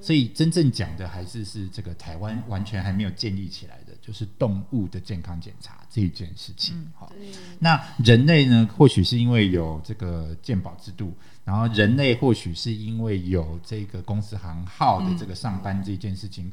[0.00, 6.86] 所以真正讲的还是是这个台湾完全还没有建立起来的，就是动物的健康检查这一件事情。
[6.94, 7.10] 好、
[7.58, 11.12] 那人类呢，或许是因为有这个健保制度，
[11.44, 16.52] 然后人类或许是因为有这个公司行号的这个上班这件事情。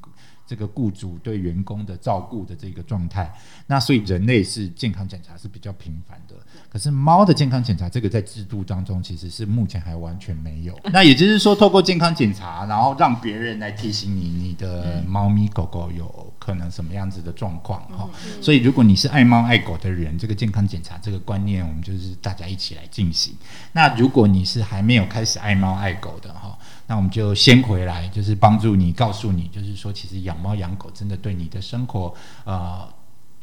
[0.53, 3.33] 这个雇主对员工的照顾的这个状态，
[3.65, 6.35] 那所以人类是健康检查是比较频繁的。
[6.69, 10.79] 可是猫的健康检查，这个在制度当中其实是目前还完全没有。
[10.93, 18.07] 那也就是说，透过健康检查，然后让别人来提醒你，你的猫咪狗狗有可能什么样子的状况哈。
[18.39, 23.35] 所以如果你是爱猫爱狗的人，这个健康检查这个观念，我们就是大家一起来进行。
[23.71, 26.55] 那如果你是还没有开始爱猫爱狗的哈。
[26.87, 32.87] 那我们就先回来，就是帮助你，告诉你，就是说，其实养猫养狗真的对你的生活，呃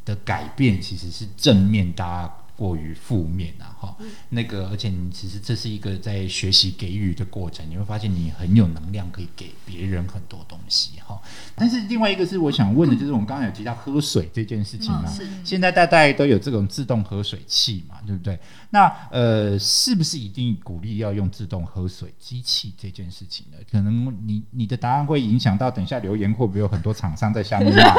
[0.05, 3.95] 的改变，其实是正面大过于负面啊，哈。
[4.29, 11.19] 那个，而且你其实这是一个在学习给予的过程，你会发现你很有能量，可以给别人很多东西，哈。
[11.55, 15.11] 但是另外一个是我想问的，就是我们刚刚有提到喝水这件事情嘛，
[15.43, 18.39] 现在大家都有这种自动喝水器嘛，对不对？
[18.69, 23.57] 那呃，是不是一定鼓励要用自动喝水机器这件事情呢？
[23.71, 27.95] 可能你你的答案会影响到等一下留言会不会有很多厂商在下面骂？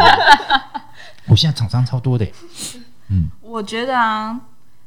[1.26, 2.26] 我现在厂商超多的，
[3.08, 4.40] 嗯，我觉得啊，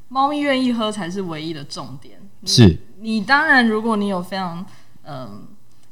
[0.08, 2.20] 猫咪愿意喝才是唯一的重点。
[2.46, 4.66] 是你当然，如果你有非常
[5.04, 5.48] 嗯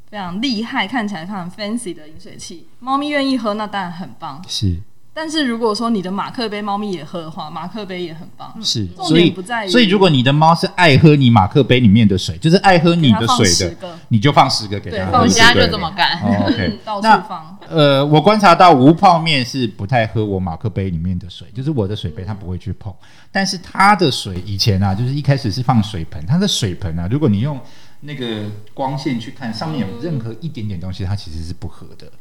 [0.09, 4.43] 非常厉害、看起来非常 fancy 的饮水器，猫咪愿意喝，那当然很棒。
[4.47, 4.79] 是。
[5.15, 8.51] 但是如果说你的马克杯猫咪也喝的话，马克杯也很棒。
[8.63, 9.69] 是，所以不在于。
[9.69, 15.11] 所以如果你的猫是爱喝你马克杯里面的水，就是爱喝你的水的，你就放十个给它。
[15.11, 16.19] 放家就这么干。
[16.47, 17.57] OK， 到处放。
[17.69, 22.91] 呃，我观察到无泡面是不太喝我马克杯里面的水，就是我的水杯它不会去碰。
[23.31, 27.59] 但是它的水以前啊，就是一开始是放水盆，它的水盆啊，如果你用
[28.01, 32.11] 那个光线去看，上面有任何一点点东西，它其实是不喝的。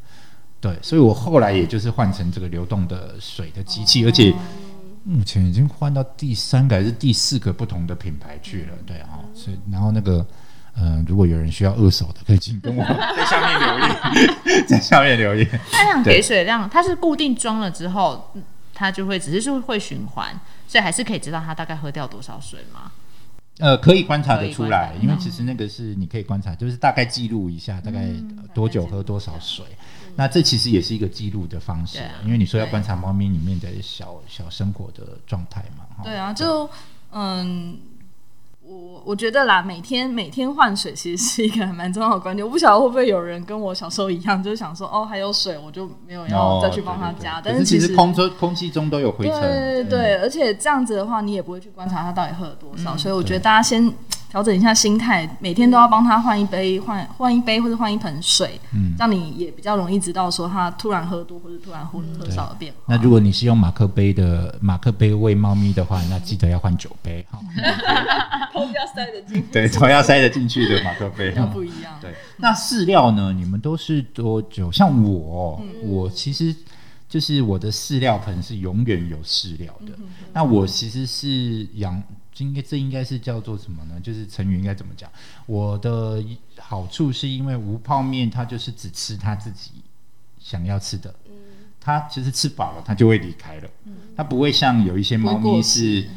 [0.63, 4.33] 对，所以我后来也就是换成这个流动的水的机器，而且
[5.03, 8.69] 目前已经换到第三个还是第四个不同的品牌去了。
[8.87, 10.25] 对哈，所以然后那个，
[10.73, 15.59] 呃，如果有人需要二手的，可以请跟我 在下面留言， 在下面留言。
[15.69, 18.31] 它想给水量，它是固定装了之后，
[18.73, 22.89] 它就会只是是会循环，所以还是可以知道它大概喝掉多少水吗？
[23.59, 28.07] 呃，可以观察得出来，因为其实那个是你可以观察，就是大概记录一下大概
[28.53, 29.65] 多久喝多少水。
[30.15, 35.85] 那这其实也是一个记录的方式，因为你说要观察猫咪里面的小小生活的状态嘛。
[36.03, 36.69] 对啊，就
[37.11, 37.77] 嗯，
[38.61, 42.45] 我我觉得啦，每天每天换水其实是一个蛮重要的观点。
[42.45, 47.41] 我不晓得会不会有人跟我小时候一样，就是想说哦，还有水，我就没有要再去帮他加。
[47.43, 52.95] 但是其实空中空气中都有灰尘，对对，而且这样子的话，你也不会去观察它到底喝了多少。
[52.97, 53.93] 所以我觉得大家先。
[54.33, 62.79] 调整一下心态，每天都要帮他换一杯、换换一杯或者换一盆水，嗯，让你也比较容易知道说他突然喝多或者突然喝喝少的变化。
[62.87, 67.39] 那如果你是用马克杯的马克杯喂猫咪的话，那记得要换酒杯，哈，
[68.51, 71.93] 头要塞得进，对，头要塞得进去的马克杯， 不一样。
[72.01, 73.31] 对，那饲料呢？
[73.31, 74.71] 你们都是多久？
[74.71, 76.55] 像我，我其实
[77.07, 79.93] 就是我的饲料盆是永远有饲料的。
[80.33, 82.01] 那我其实是养。
[82.39, 83.99] 应该这应该是叫做什么呢？
[84.01, 85.09] 就是成语应该怎么讲？
[85.45, 86.23] 我的
[86.57, 89.71] 好处是因为无泡面，它就是只吃它自己
[90.39, 91.13] 想要吃的。
[91.25, 91.33] 嗯，
[91.79, 93.69] 它其实吃饱了，它就会离开了。
[93.85, 96.07] 嗯，它不会像有一些猫咪是，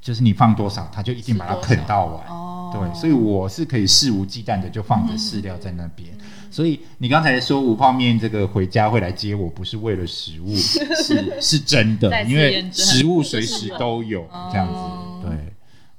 [0.00, 2.26] 就是你放多少，它就一定把它啃到完。
[2.26, 6.08] 哦，对，所以我是可以肆无忌惮的就放着饲料在那边。
[6.50, 15.28] 所以你刚才说无泡面这个回家会来接我，不是为了食物，是是真的， 因为食物随时都有 这样子。
[15.28, 15.49] 对。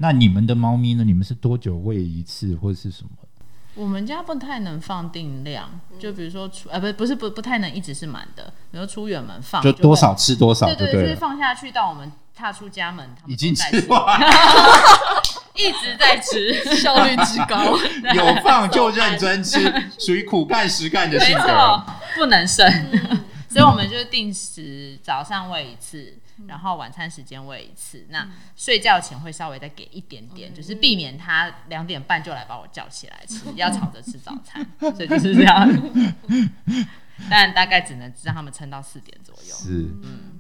[0.02, 1.04] 那你们的猫咪呢？
[1.04, 3.10] 你们是多久喂一次，或者是什么？
[3.76, 14.20] 我们家不太能放定量，就比如说出，呃，不，不是不不太能一直是满的，比如出远门放，就多少吃多少，对对，就是放下去到我们踏出家门，已经吃完，
[15.56, 17.78] 一直在吃，效率之高，
[18.16, 21.84] 有放就认真吃，属于苦干实干的性格，
[22.16, 22.68] 不能剩，
[23.48, 26.18] 所以我们就定时早上喂一次。
[26.48, 35.68] 然后晚餐时间喂一次，那睡觉前会稍微再给一点点，就是避免他两点半就来把我叫起来吃， 要吵着吃早餐，所以就是这样。
[37.30, 39.56] 但大概只能让他们撑到四点左右。
[39.56, 39.88] 是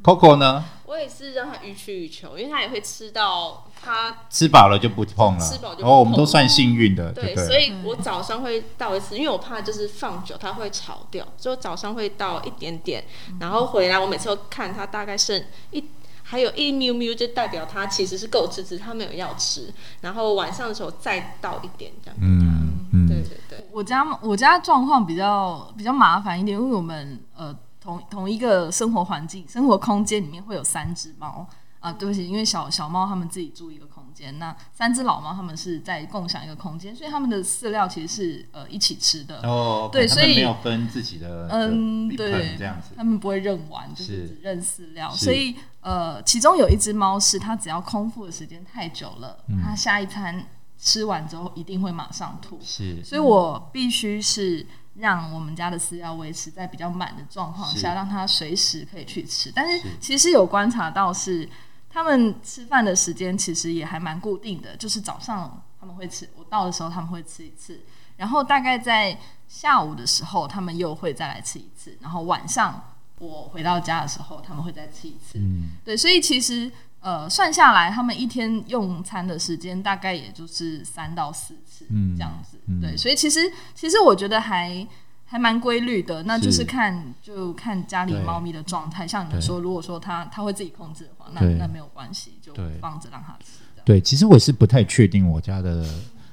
[0.03, 0.63] ，Coco 呢？
[0.85, 7.45] 我也是让他予取予求，因为他也会吃到他吃饱了就不碰了，吃饱就不哦，我们都算幸运的，对，不对？
[7.47, 13.03] 所以我早上会倒一次，因为我怕就是放久它会潮掉，所以我早上会倒一点点，
[13.39, 15.83] 然后回来我每次都看它大概剩一。
[16.23, 19.69] 还有一喵喵，就代表它其实是够吃，只是它没有要吃。
[19.99, 22.17] 然后晚上的时候再倒一点，这样。
[22.21, 31.47] 嗯嗯，对对对，我家我家状况比较比较麻烦一点，因为我们呃同同一个生活环境、生活空间里面会有三只猫。
[31.81, 39.41] 啊、对不起，因为小小猫它们自己住一个空间，那三只老猫它们是在共享一个空间，所以它们的饲料其实是呃一起吃的。
[39.41, 44.27] 哦，对所以他们没有分自己的嗯，对盆这样子，他们不会认完，就是是。
[44.27, 49.59] 只认饲料，所以呃，其中有一只猫是它只要空腹的时间太久了，嗯。
[49.65, 50.45] 它下一餐
[50.83, 53.03] 吃完之后一定会马上吐，是。
[53.03, 54.65] 所以我必须是
[54.95, 59.51] 让我们家的饲料维持在比较满的状况下，让它随时可以去吃。
[59.53, 59.87] 但是是。
[60.01, 61.47] 其实有观察到是，
[61.87, 67.81] 他们吃饭的时间其实也还蛮固定的，就是早上他们会吃，我到的时候他们会吃一次，
[68.17, 75.37] 然后大概在下午的时候他们又会再来吃一次，然后晚上我回到家的时候他们会再吃一次。
[75.37, 75.73] 嗯。
[75.85, 76.71] 对，所以其实
[77.01, 82.57] 呃算下来，他们一天用餐的时间大概也就是三到四次嗯这样子。
[82.67, 83.39] 嗯对，所以其实
[83.75, 84.87] 其实我觉得还
[85.25, 89.07] 还蛮规律的，那就是是看就看家里猫咪的状态。
[89.07, 93.61] 像你们说，如果说它它会自己控制的话，那那没有关系，就放着让它吃。
[93.83, 95.83] 对，其实我是不太确定我家的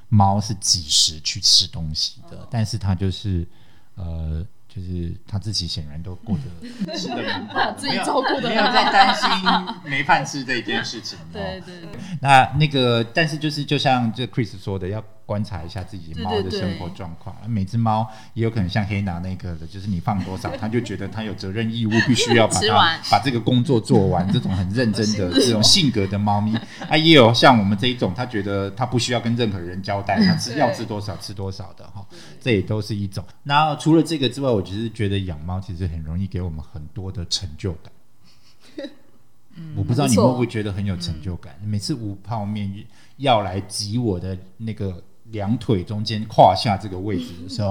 [0.07, 3.47] 猫是几时去吃东西的，但是它就是
[3.95, 6.37] 呃，就是他自己显然都过
[6.85, 9.27] 得吃的很好，自己照顾的没有在担心
[9.83, 11.17] 没饭吃这一件事情。
[11.33, 11.89] 对 哦，对对，
[12.21, 17.35] 那那个，但是就是就像这 Chris 说的，要观察一下自己猫的生活状况。
[17.47, 24.27] 每只猫也有可能像黑拿那个的，就是你放多少，它就觉得它有责任义务，必须要把 它把这个工作做完。
[24.33, 26.55] 这种很认真的 这种性格的猫咪，
[26.89, 32.03] 啊，也有像我们这一种，它觉得它不需要跟任何人交代， 它吃要吃多少吃多少的哈。
[32.41, 33.23] 这也都是一种。
[33.43, 37.91] 那除了这个之外，我其实觉得养猫其实很容易给我们很多的成就感。
[39.75, 41.53] 我不知道你们会不会觉得很有成就感？
[41.61, 42.71] 每次无泡面
[43.17, 47.69] 要来挤我的那个两腿中间胯下这个位置的时候，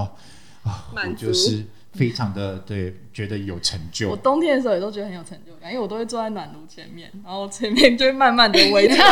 [0.65, 4.11] 啊，我满就是非常的对，觉得有成就。
[4.11, 4.17] 我。
[4.17, 8.97] 冬天的时候也都觉得很有成就感，因为我都会坐在暖炉前面，然后前面就会慢慢的围着，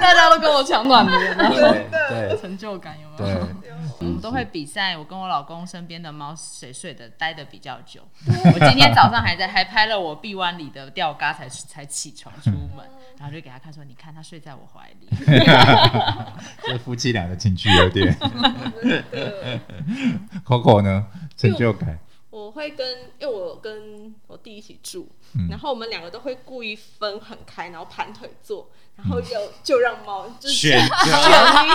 [0.00, 1.86] 大家都跟我抢暖炉，然后对
[2.28, 2.38] 对。
[2.40, 3.30] 成就感有没对。
[3.68, 3.69] 有？，
[4.00, 8.00] 我们都会比赛，我跟我老公身边的猫谁睡的待的比较久。
[8.26, 12.86] 我今天早上还在还拍了我臂弯里的吊嘎才才起床出门，
[13.18, 15.08] 然后就给他看说，你看他睡在我怀里。
[16.64, 18.16] 这夫妻俩的情趣有点。
[20.44, 21.06] Coco 呢？
[21.36, 21.98] 成就感，
[22.30, 22.86] 我会跟，
[23.18, 30.94] 因为我跟我弟一起住，嗯然后我们两个都会故意分很开，然后盘腿坐，然后就、就让猫就是选择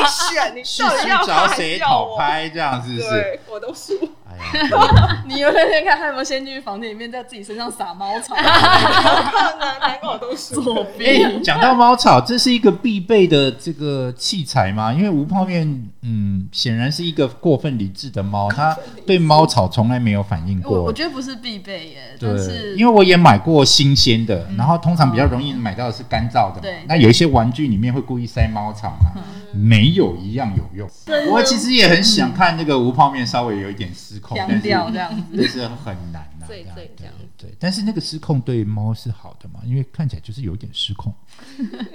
[0.07, 3.09] 选你选，你到底去要它找谁要拍，这样是不是？
[3.09, 4.14] 对，我都输。
[4.39, 8.35] 哎呀，你有那天看他有没有先进去房间里面在自己身上撒猫草？
[8.35, 10.85] 有可能，难怪我都输。
[10.99, 14.93] 哎，讲到猫草，这是一个必备的这个器材吗？
[14.93, 18.75] 因为无泡面，嗯，显然是一个过分理智的猫，它
[19.05, 20.79] 对猫草从来没有反应过。
[20.79, 26.61] 我我觉得不是必备耶，但对，是因为我也买过新鲜的，然后通常比较容易买到的是干燥的。
[26.61, 29.21] 对那有一些玩具里面会故意塞猫草嘛，
[29.53, 30.89] 没有一样有用。
[31.31, 35.37] 我其实也很想看那个无泡面稍微有一点失控，强调这样子。
[35.37, 41.13] 就是很难呐、对这样对对这样对，但是那个失控对猫是好的嘛，因为看起来就是有点失控。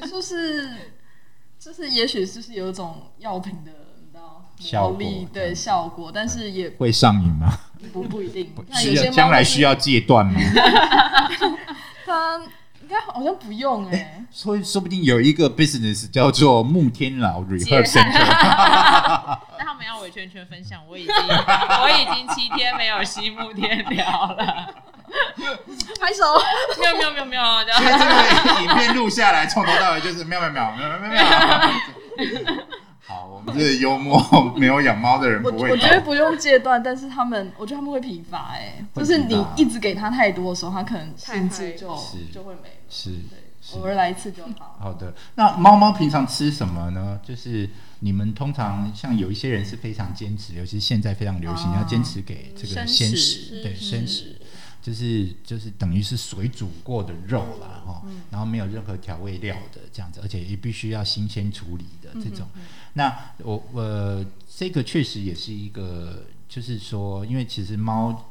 [0.08, 0.70] 就 是
[1.58, 7.58] 就是，也许就是有一种药品的，你知道效力对效果，但是也会上瘾吗？
[7.92, 8.52] 不不一定。
[8.68, 10.40] 那需有些将来需要戒断吗？
[12.06, 12.50] 它应
[12.90, 18.24] 该好像不用哎、所以说不定有一个 business 叫做木天老 Rehab 接 Center，
[19.58, 24.74] 那他们要围圈圈分享，我已经我已经七天没有吸木天聊了，
[26.00, 26.24] 拍手。
[26.80, 27.98] 没有没有没有没有，这所以样
[28.44, 31.20] 这个影片录下来，从头到尾就是喵喵喵喵喵喵喵。
[33.06, 34.22] 好，我们这幽默
[34.56, 36.00] 没有养猫的人不会我觉得。
[36.00, 42.92] 不用戒断，但是他们，我觉得他们会疲乏哎、就是你一直给他太多的时候，他可能太兴致嗨就是就会没了。
[42.92, 44.76] 是对，偶尔来一次就好。
[44.80, 47.20] 好的，那猫猫平常吃什么呢？
[47.22, 47.70] 就是
[48.00, 54.40] 你们通常像有一些人是非常坚持，尤其是现在非常流行，哦要坚持给这个生鲜食食，对鲜食，
[54.82, 62.48] 就是就是等于是水煮过的肉啦，哈、然后没有任何调味料的这样子，而且也必须要新鲜处理的这种。
[62.94, 68.29] 那我呃，这个确实也是一个就是说，因为其实猫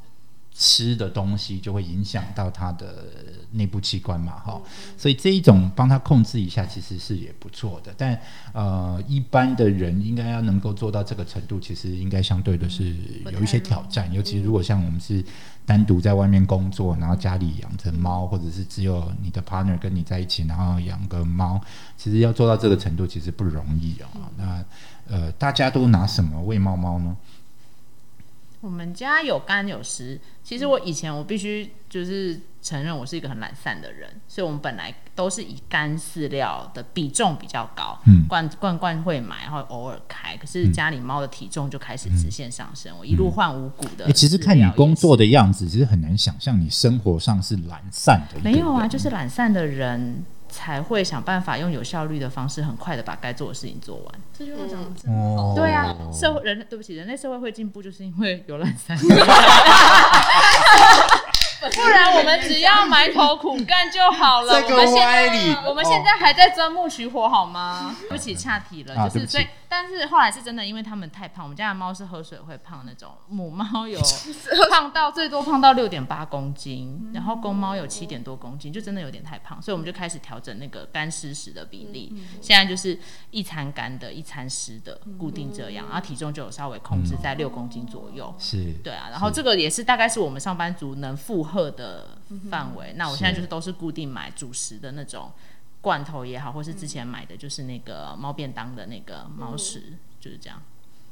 [0.62, 3.06] 吃的东西就会影响到它的
[3.54, 4.62] 内部器官嘛，哈，
[4.98, 7.94] 所以这一种帮它控制一下，其实是也不错的。
[7.98, 8.20] 但
[8.52, 12.94] 呃，一般的人应该要能够做到这个程度，其实应该相对的是
[13.32, 15.24] 有一些挑战，尤其如果像我们是
[15.66, 21.62] 单独在外面工作，然后家里养着猫，或者是只有你的 partner 跟你在一起，然后养个猫，
[21.96, 24.10] 其实要做到这个程度，其实不容易啊。
[24.36, 24.66] 那
[25.08, 27.16] 呃，大家都拿什么喂猫猫呢？
[28.62, 30.20] 我们家有干有湿。
[30.44, 40.36] 其实我以前我必须就是承认我是一个很懒散的人，所以我们本来都是以干饲料的比重比较高，嗯罐罐罐会买，然后偶尔开。
[40.36, 44.12] 可是家里猫的体重就开始直线上升，我一路换五谷的。
[44.12, 48.40] 其实看你工作的样子，其实很难想象你生活上是懒散的。
[48.42, 54.06] 没有啊，就是懒散的人才会想办法用有效率的方式，很快的把该做的事情做完。
[54.38, 58.98] 这句话讲的真好，对啊，社会人对不起，人类社会会进步，就是因为有懒散。
[61.60, 64.62] 不然我们只要埋头苦干就好了。
[64.62, 67.94] 这个我们现歪理在我们现在还在钻木取火好吗？
[68.00, 74.00] 对不起，岔题了，就是所以，但是后来是真的，因为他们太胖，我们家的猫是喝水会胖那种，母猫有
[74.72, 82.98] 胖到最多胖到六点八公斤，然后公猫有七点多公斤，就真的有点太胖，所以我们就开始调整那个干湿食的比例，现在就是
[83.32, 88.34] 一餐干的，一餐湿的，固定这样，然后体重就有稍微控制在六公斤左右。
[88.40, 92.18] 是，对啊，然后这个也是大概是我们上班族能负荷的
[92.50, 92.94] 范围。
[92.96, 93.50] 那我现在就是。
[93.50, 95.32] 都是固定买主食的那种
[95.82, 100.62] 罐头也好，或是之前买的就是那个猫便当的那个猫食，就是这样。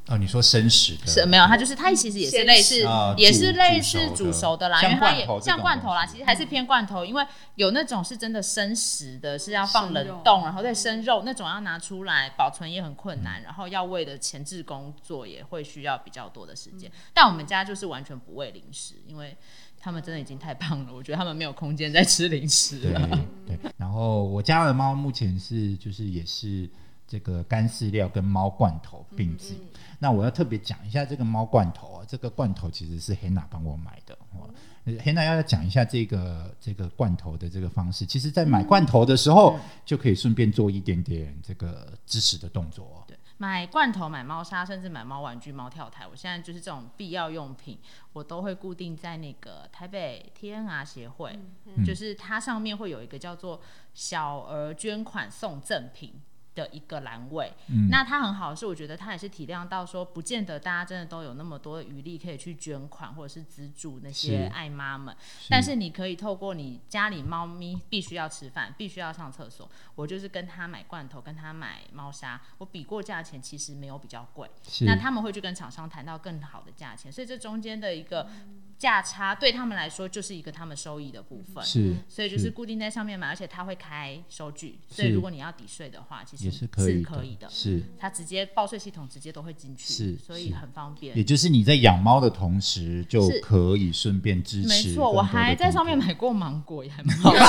[0.10, 1.06] 哦，你说生食的？
[1.06, 13.24] 是没有，它就是它其实也是类似，啊也是类似煮煮熟的啦，像因为它也罐头像罐头啦，其实还是偏罐头，因为有那种是真的生食的，是要放冷冻，然后再生肉那种要拿出来保存也很困嗯。
[13.24, 16.80] 难，然后要喂的前置工作也会需要比较多的时嗯。
[16.80, 16.90] 间。
[17.14, 19.36] 但我们家就是完全不喂零食，因为
[19.88, 23.26] 他们真的已经太胖了，我觉得他们没有空间再吃零食对了。
[23.46, 26.70] 对，然后我家的猫目前是就是也是
[27.08, 29.54] 这个干饲料跟猫罐头并置。
[29.98, 34.14] 那我要特别讲一下这个猫罐头啊，这个罐头其实是黑娜帮我买的。
[34.34, 34.50] 哦
[35.04, 38.06] 黑娜要讲一下这个这个罐头的这个方式。
[38.06, 42.97] 其实，在买罐头的时候，就可以顺便做一点点这个支持的动作
[43.40, 47.80] 买罐头、买猫砂，甚至买猫玩具、猫跳台，我现在就是这种必要用品，
[48.14, 51.40] 我都会固定在那个台北 TNR 协会，
[51.86, 53.62] 就是它上面会有一个叫做
[53.94, 56.20] “小额捐款送赠品”。
[56.62, 57.90] 的一个栏位，嗯。
[57.90, 65.16] 那它很好的是，我觉得它也是体谅到说，不见得大家真的都有那么多的余力可以去捐款或者是资助那些爱妈们，
[65.50, 74.50] 但是你可以透过你家里猫咪必须要吃饭，必须要上厕所，我就是跟他买罐头，跟他买猫砂，我比过价钱，其实没有比较贵。
[74.82, 78.28] 那他们会去跟厂商谈到更好的价钱，所以这中间的一个
[78.78, 81.64] 价差对他们来说就是一个他们收益的部分。
[81.64, 87.50] 是，所以就是固定在上面买，而且他会开收据，所以如果你要抵税的话，其实也是可以可以的。
[87.50, 87.82] 是。
[88.00, 91.24] 他直接报税系统直接都会进去，是所以很方便也。
[91.24, 94.68] 就是你在养猫的同时，就可以顺便支持。
[94.68, 97.48] 没错，我还在上面买过芒果，也还蛮好吃的。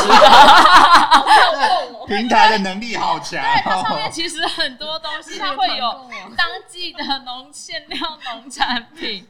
[2.09, 4.11] 平台的能力好强、它上面哦。
[4.11, 9.26] 其实很多东西，它会有 当季的农限量农产品，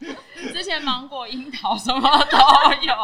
[0.52, 2.38] 之前芒果、樱桃什么都
[2.86, 2.94] 有。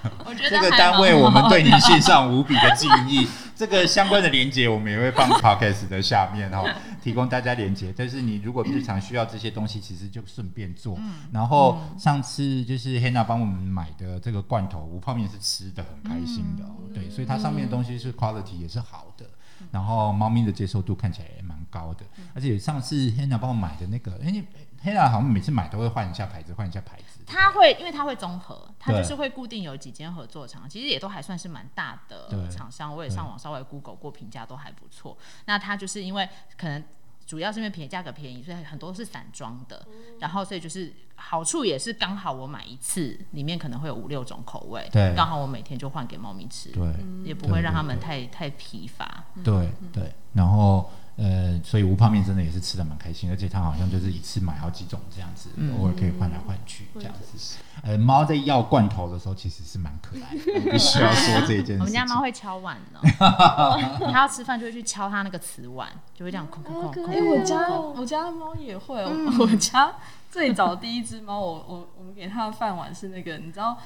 [0.26, 3.26] 我觉得这个单位我们对你的献上无比的敬意。
[3.56, 6.68] 这个相关的连接我们也会放 podcast 的下面哦，
[7.00, 7.94] 提供大家连接。
[7.96, 10.96] 但是你如果日常需要这些东西，其实就顺便做。
[10.98, 19.24] 嗯然后上次就是 Hannah 帮我们买的这个罐头无泡面是吃的很开心的、哦，嗯对，所以它上面的东西是 quality 也是好的。
[19.70, 24.44] 然后猫咪的接受度看起来也蛮高的，嗯而且上次 Hannah 帮我买的那个，因为
[24.84, 27.13] Hannah 好像每次买都会换一下牌子，换一下牌子。
[27.26, 32.94] 它会，因为它会综合，它就是会固定有几间合作厂，其实也都还算是蛮大的厂商。
[32.94, 35.16] 我也上网稍微 Google 过，评价都还不错。
[35.46, 36.82] 那它就是因为可能
[37.26, 39.86] 主要是因为便宜，价格便宜，所以很多都是散装的。
[40.20, 46.94] 然后所以就是好处也是刚好我买一次，里面可能会有五六种口味，对刚好我每天就换给猫咪吃，对，
[47.24, 49.24] 也不会让它们对太太疲乏。
[49.42, 57.56] 对对，然后呃，所以无泡面真的也是吃的蛮开心，而且它好像就是一次买好几种这样子，嗯偶尔可以换来换去这样子。
[57.82, 61.78] 呃，猫在要罐头的时候其实是蛮可爱的， 我必须要说这一件事情。
[61.78, 63.00] 我们家猫会敲碗呢，
[64.10, 67.06] 它要吃饭就会去敲它那个瓷碗，就会这样空空空空。
[67.06, 69.92] 哎、我家我家的猫也会，我我家
[70.30, 73.78] 最早第一只猫，我我我们给它的饭碗是那个，你知道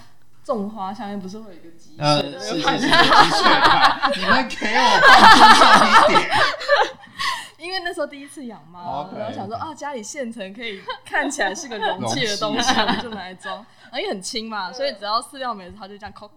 [0.54, 2.90] 种花下面不是会有一个鸡翅呃，的是是是，那个饭的确
[3.60, 6.30] 快， 你们给我放尊重一点。
[7.58, 16.28] 因为那时候第一次养猫 OK，然后想说啊，家里现成可以看起来是个容器的东西，我们就拿来装，然后因为很轻嘛，所以只要饲料没了，它就这样翘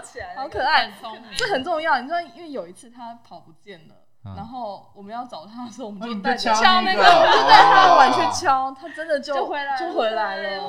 [0.00, 2.00] 起来，好可爱，很聪明，这很重要。
[2.00, 3.94] 你知道，因为有一次它跑不见了。
[4.24, 4.34] 嗯。
[4.34, 7.02] 然后我们要找它的时候，我们就就带着敲那个。
[7.02, 10.62] 就带它的碗去哦敲，它真的就就回来了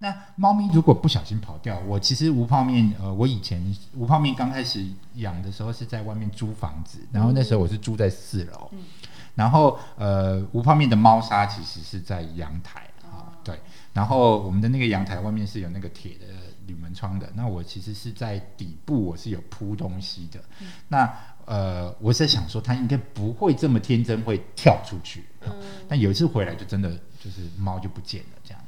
[0.00, 3.60] 那猫咪如果不小心跑掉，我其实无泡面，呃，我以前
[3.94, 8.70] 无泡面刚开始养的时候是在外面租房子，然后那时候我是住在四楼，
[9.34, 13.58] 然后呃，无泡面的猫砂其实是在阳台啊，对，
[13.92, 16.26] 然后我们的那个阳台外面是有那个铁的
[16.66, 20.40] 铝门窗的，那我其实是在底部我是有铺东西的，
[20.86, 21.12] 那
[21.44, 25.50] 呃，我是在想说它应该不会这么天真会跳出去，嗯
[25.88, 28.62] 但有一次回来就真的就是猫就不见了这样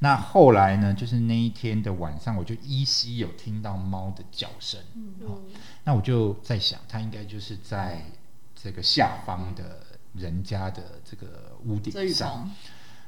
[0.00, 4.80] 那后来呢，就是那一天的晚上，我就依稀有听到猫的叫声。
[5.84, 8.04] 那我就在想，它应该就是在
[8.54, 9.82] 这个下方的
[10.14, 12.48] 人家的这个屋顶上。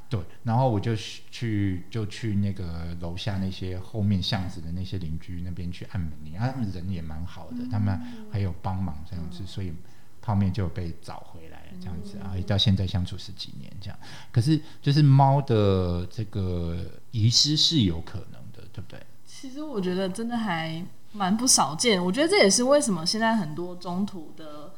[0.08, 7.96] 对，然后我就去就去那个楼下那些后面巷子的那些邻居那边去按门铃，啊，他们人也蛮好的，他们
[8.32, 9.72] 还有帮忙这样子，所以
[10.30, 13.98] 泡面就被找回来了这样子啊，到现在相处十几年这样。
[14.30, 19.04] 可是就是猫的这个遗失是有可能的，对不对？
[19.26, 22.02] 其实我觉得真的还蛮不少见。
[22.02, 24.69] 我觉得这也是为什么现在很多中途的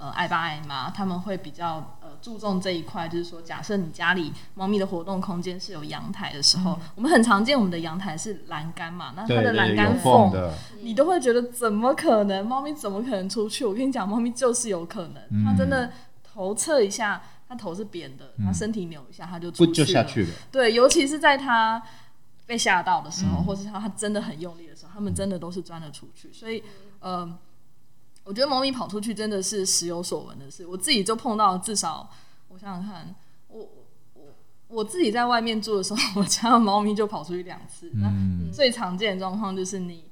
[0.00, 12.46] 呃爱爸爱妈他们会比较呃注重这一块，就是说，假设你家里猫咪的活动空间是有阳台的时候，我们很常见我们的阳台是栏杆嘛，那它的栏杆有缝的，你都会觉得怎么可能？
[12.46, 13.64] 猫咪怎么可能出去？
[13.64, 15.92] 我跟你讲，猫咪就是有可能，嗯它真的
[16.22, 20.02] 头侧一下，它头是扁的，它身体扭一下，它就出不就去了。
[20.02, 20.30] 下去了？
[20.50, 21.82] 对，尤其是在它
[22.46, 26.32] 被吓到的时候，嗯或是它它真的很用力的时候，它们真的都是钻了出去。
[26.32, 26.62] 所以，
[27.00, 27.28] 呃，
[28.30, 30.64] 我觉得猫咪跑出去真的是时有所闻的事。
[30.64, 32.08] 我自己就碰到至少，
[32.46, 33.12] 我想想看，
[33.48, 33.68] 我
[34.14, 34.22] 我
[34.68, 37.90] 我自己在外面住的时候， 我家的猫咪就跑出去两次。
[37.94, 40.04] 那嗯，最常见的状况就是你。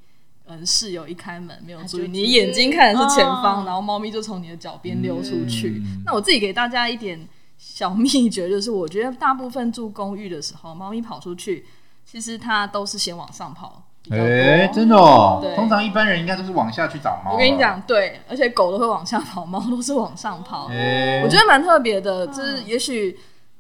[0.51, 5.83] 嗯，室友一开门没有注意，你眼睛看的是前方，哦然后猫咪就从你的脚边溜出去。
[5.85, 11.67] 嗯那我自己给大家一点小秘诀，就是我觉得大部分住公寓的时候，猫咪跑出去，
[12.07, 14.25] 其实它都是先往上跑比较多。
[14.25, 15.55] 哎，真的哦对。
[15.55, 17.33] 通常一般人应该都是往下去找猫。
[17.33, 20.67] 我跟你，讲，对，而且狗都会往下跑，猫都是往上跑。
[20.71, 23.19] 哎，我觉得蛮特别的，就是也许。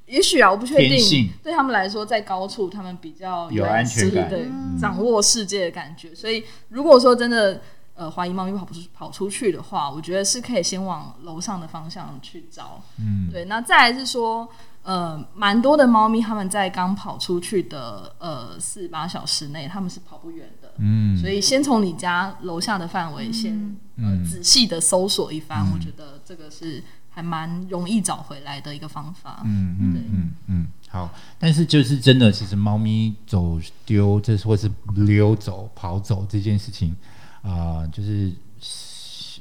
[0.09, 6.15] 也许啊，我不确定，对他们来说，在高处他们比较有安全感对，嗯掌握世界的感觉。
[6.15, 7.61] 所以，如果说真的
[7.95, 12.81] 呃怀疑猫咪跑不出跑出去的话，我觉得是可以先往楼上的方向去找。
[12.99, 14.49] 嗯，对，那再来是说，
[14.89, 20.73] 呃，蛮多的猫咪它们在刚跑出去的呃四十八小时内，它们是跑不远的。
[20.79, 23.55] 嗯，所以先从你家楼下的范围先、
[23.97, 29.43] 嗯呃仔细的搜索一番，嗯我觉得这个是还蛮容易找回来的一个方法。
[29.45, 31.13] 嗯嗯嗯嗯，好。
[31.39, 36.97] 但是就是真的，其实猫咪走丢，这或是溜走、跑走这件事情，
[37.43, 38.33] 啊、就是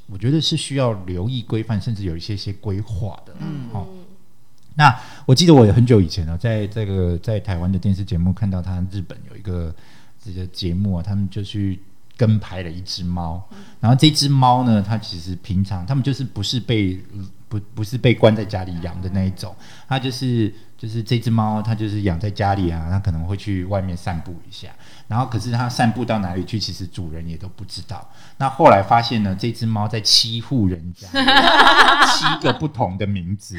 [0.07, 3.33] 我觉得是需要留意规范，甚至有一些些规划的。
[3.39, 3.87] 嗯，好、
[4.77, 9.75] 那我记得我很久以前呢，在这个在台湾的电视节目看到，他日本有一个
[10.23, 11.79] 这个节目啊，他们就去
[12.15, 13.43] 跟拍了一只猫，
[13.79, 16.99] 然后这只猫呢，它其实平常他们就是不是被
[17.49, 19.55] 不不是被关在家里养的那一种，
[19.87, 24.69] 它就是就是这只猫，它就是养在家里啊，它可能会去外面散步一下，
[25.07, 28.07] 然后可是它散步到哪里去，其实主人也都不知道。
[28.37, 31.07] 那后来发现呢，这只猫在七户人家，
[32.11, 33.57] 七个不同的名字，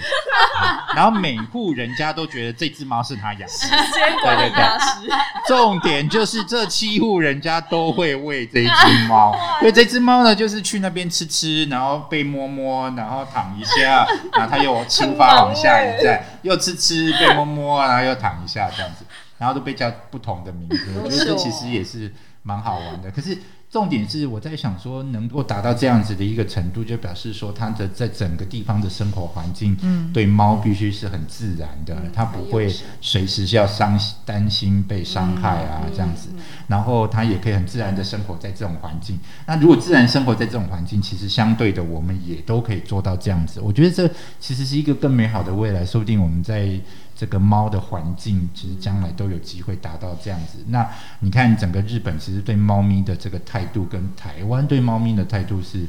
[0.61, 3.49] 啊然后每户人家都觉得这只猫是他养的。
[3.49, 5.09] 监管理大师，
[5.47, 19.05] 重点就是这七户人家都会喂这只猫， 所以这只猫呢，就是去那边吃吃，然后被摸摸，然后躺一下， 然后它又出发往下一站，又吃吃被摸摸，然后又躺一下这样子，
[19.39, 20.77] 然后都被叫不同的名字。
[21.03, 22.13] 我觉得这其实也是
[22.43, 23.11] 蛮好玩的。
[23.11, 23.37] 可是
[23.71, 36.31] 重点是我在想说，能够达到这样子的一个程度，就表示说它的在整个地方的生活环境，嗯对猫必须是很自然的，它不会随时是要伤担心被伤害啊、这样子，
[36.67, 39.19] 然后它也可以很自然的生活在这种环境。
[39.45, 43.61] 那如果自然生活在这种环境，其实相对的我们也都可以做到这样子。
[43.61, 44.11] 我觉得这
[44.41, 46.81] 其实是一个更美好的未来，说不定我们在
[47.19, 50.65] 这个猫的环境，其实将来都有机会达到这样子。
[50.69, 50.89] 那
[51.19, 55.85] 你看整个日本其实对猫咪的这个态度，跟台湾对猫咪的态度是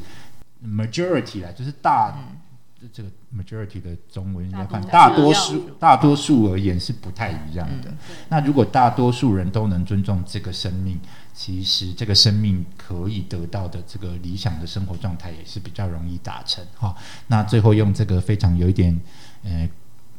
[0.65, 2.17] majority 啦，就是大。
[2.93, 7.93] 这个 majority 的中文应该看大多数大多数而言是不太一样的。
[8.29, 10.97] 那如果大多数人都能尊重这个生命，
[11.33, 16.95] 其实这个生命可以得到的这个理想的生活状态也是比较容易达成哈。
[17.27, 18.97] 那最后用这个非常有一点
[19.43, 19.69] 呃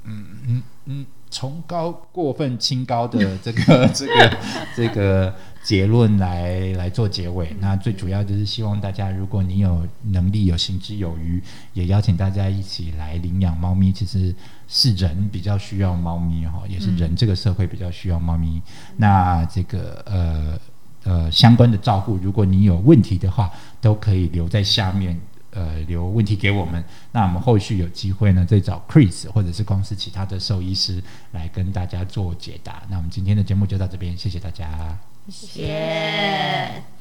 [0.05, 4.37] 嗯嗯嗯崇高过分清高的 这个这个
[4.75, 5.33] 这个
[5.63, 7.55] 结论来来做结尾。
[7.61, 11.41] 那最主要就是希望大家，如果你有能力、有行之有余，
[11.73, 13.93] 也邀请大家一起来领养猫咪。
[13.93, 14.35] 其实
[14.67, 18.61] 是人比较需要猫咪哈，也是人这个社会比较需要猫咪。
[18.97, 20.59] 那这个呃
[21.05, 23.49] 呃相关的照顾，如果你有问题的话，
[23.81, 25.21] 都可以留在下面。
[25.53, 26.83] 呃，留问题给我们，
[27.13, 32.83] 那我们后续有机会呢，再找 Chris 或者是公司其他的兽医师来跟大家做解答。
[32.89, 34.97] 那我们今天的节目就到这边，谢谢大家。
[35.29, 37.00] 谢谢。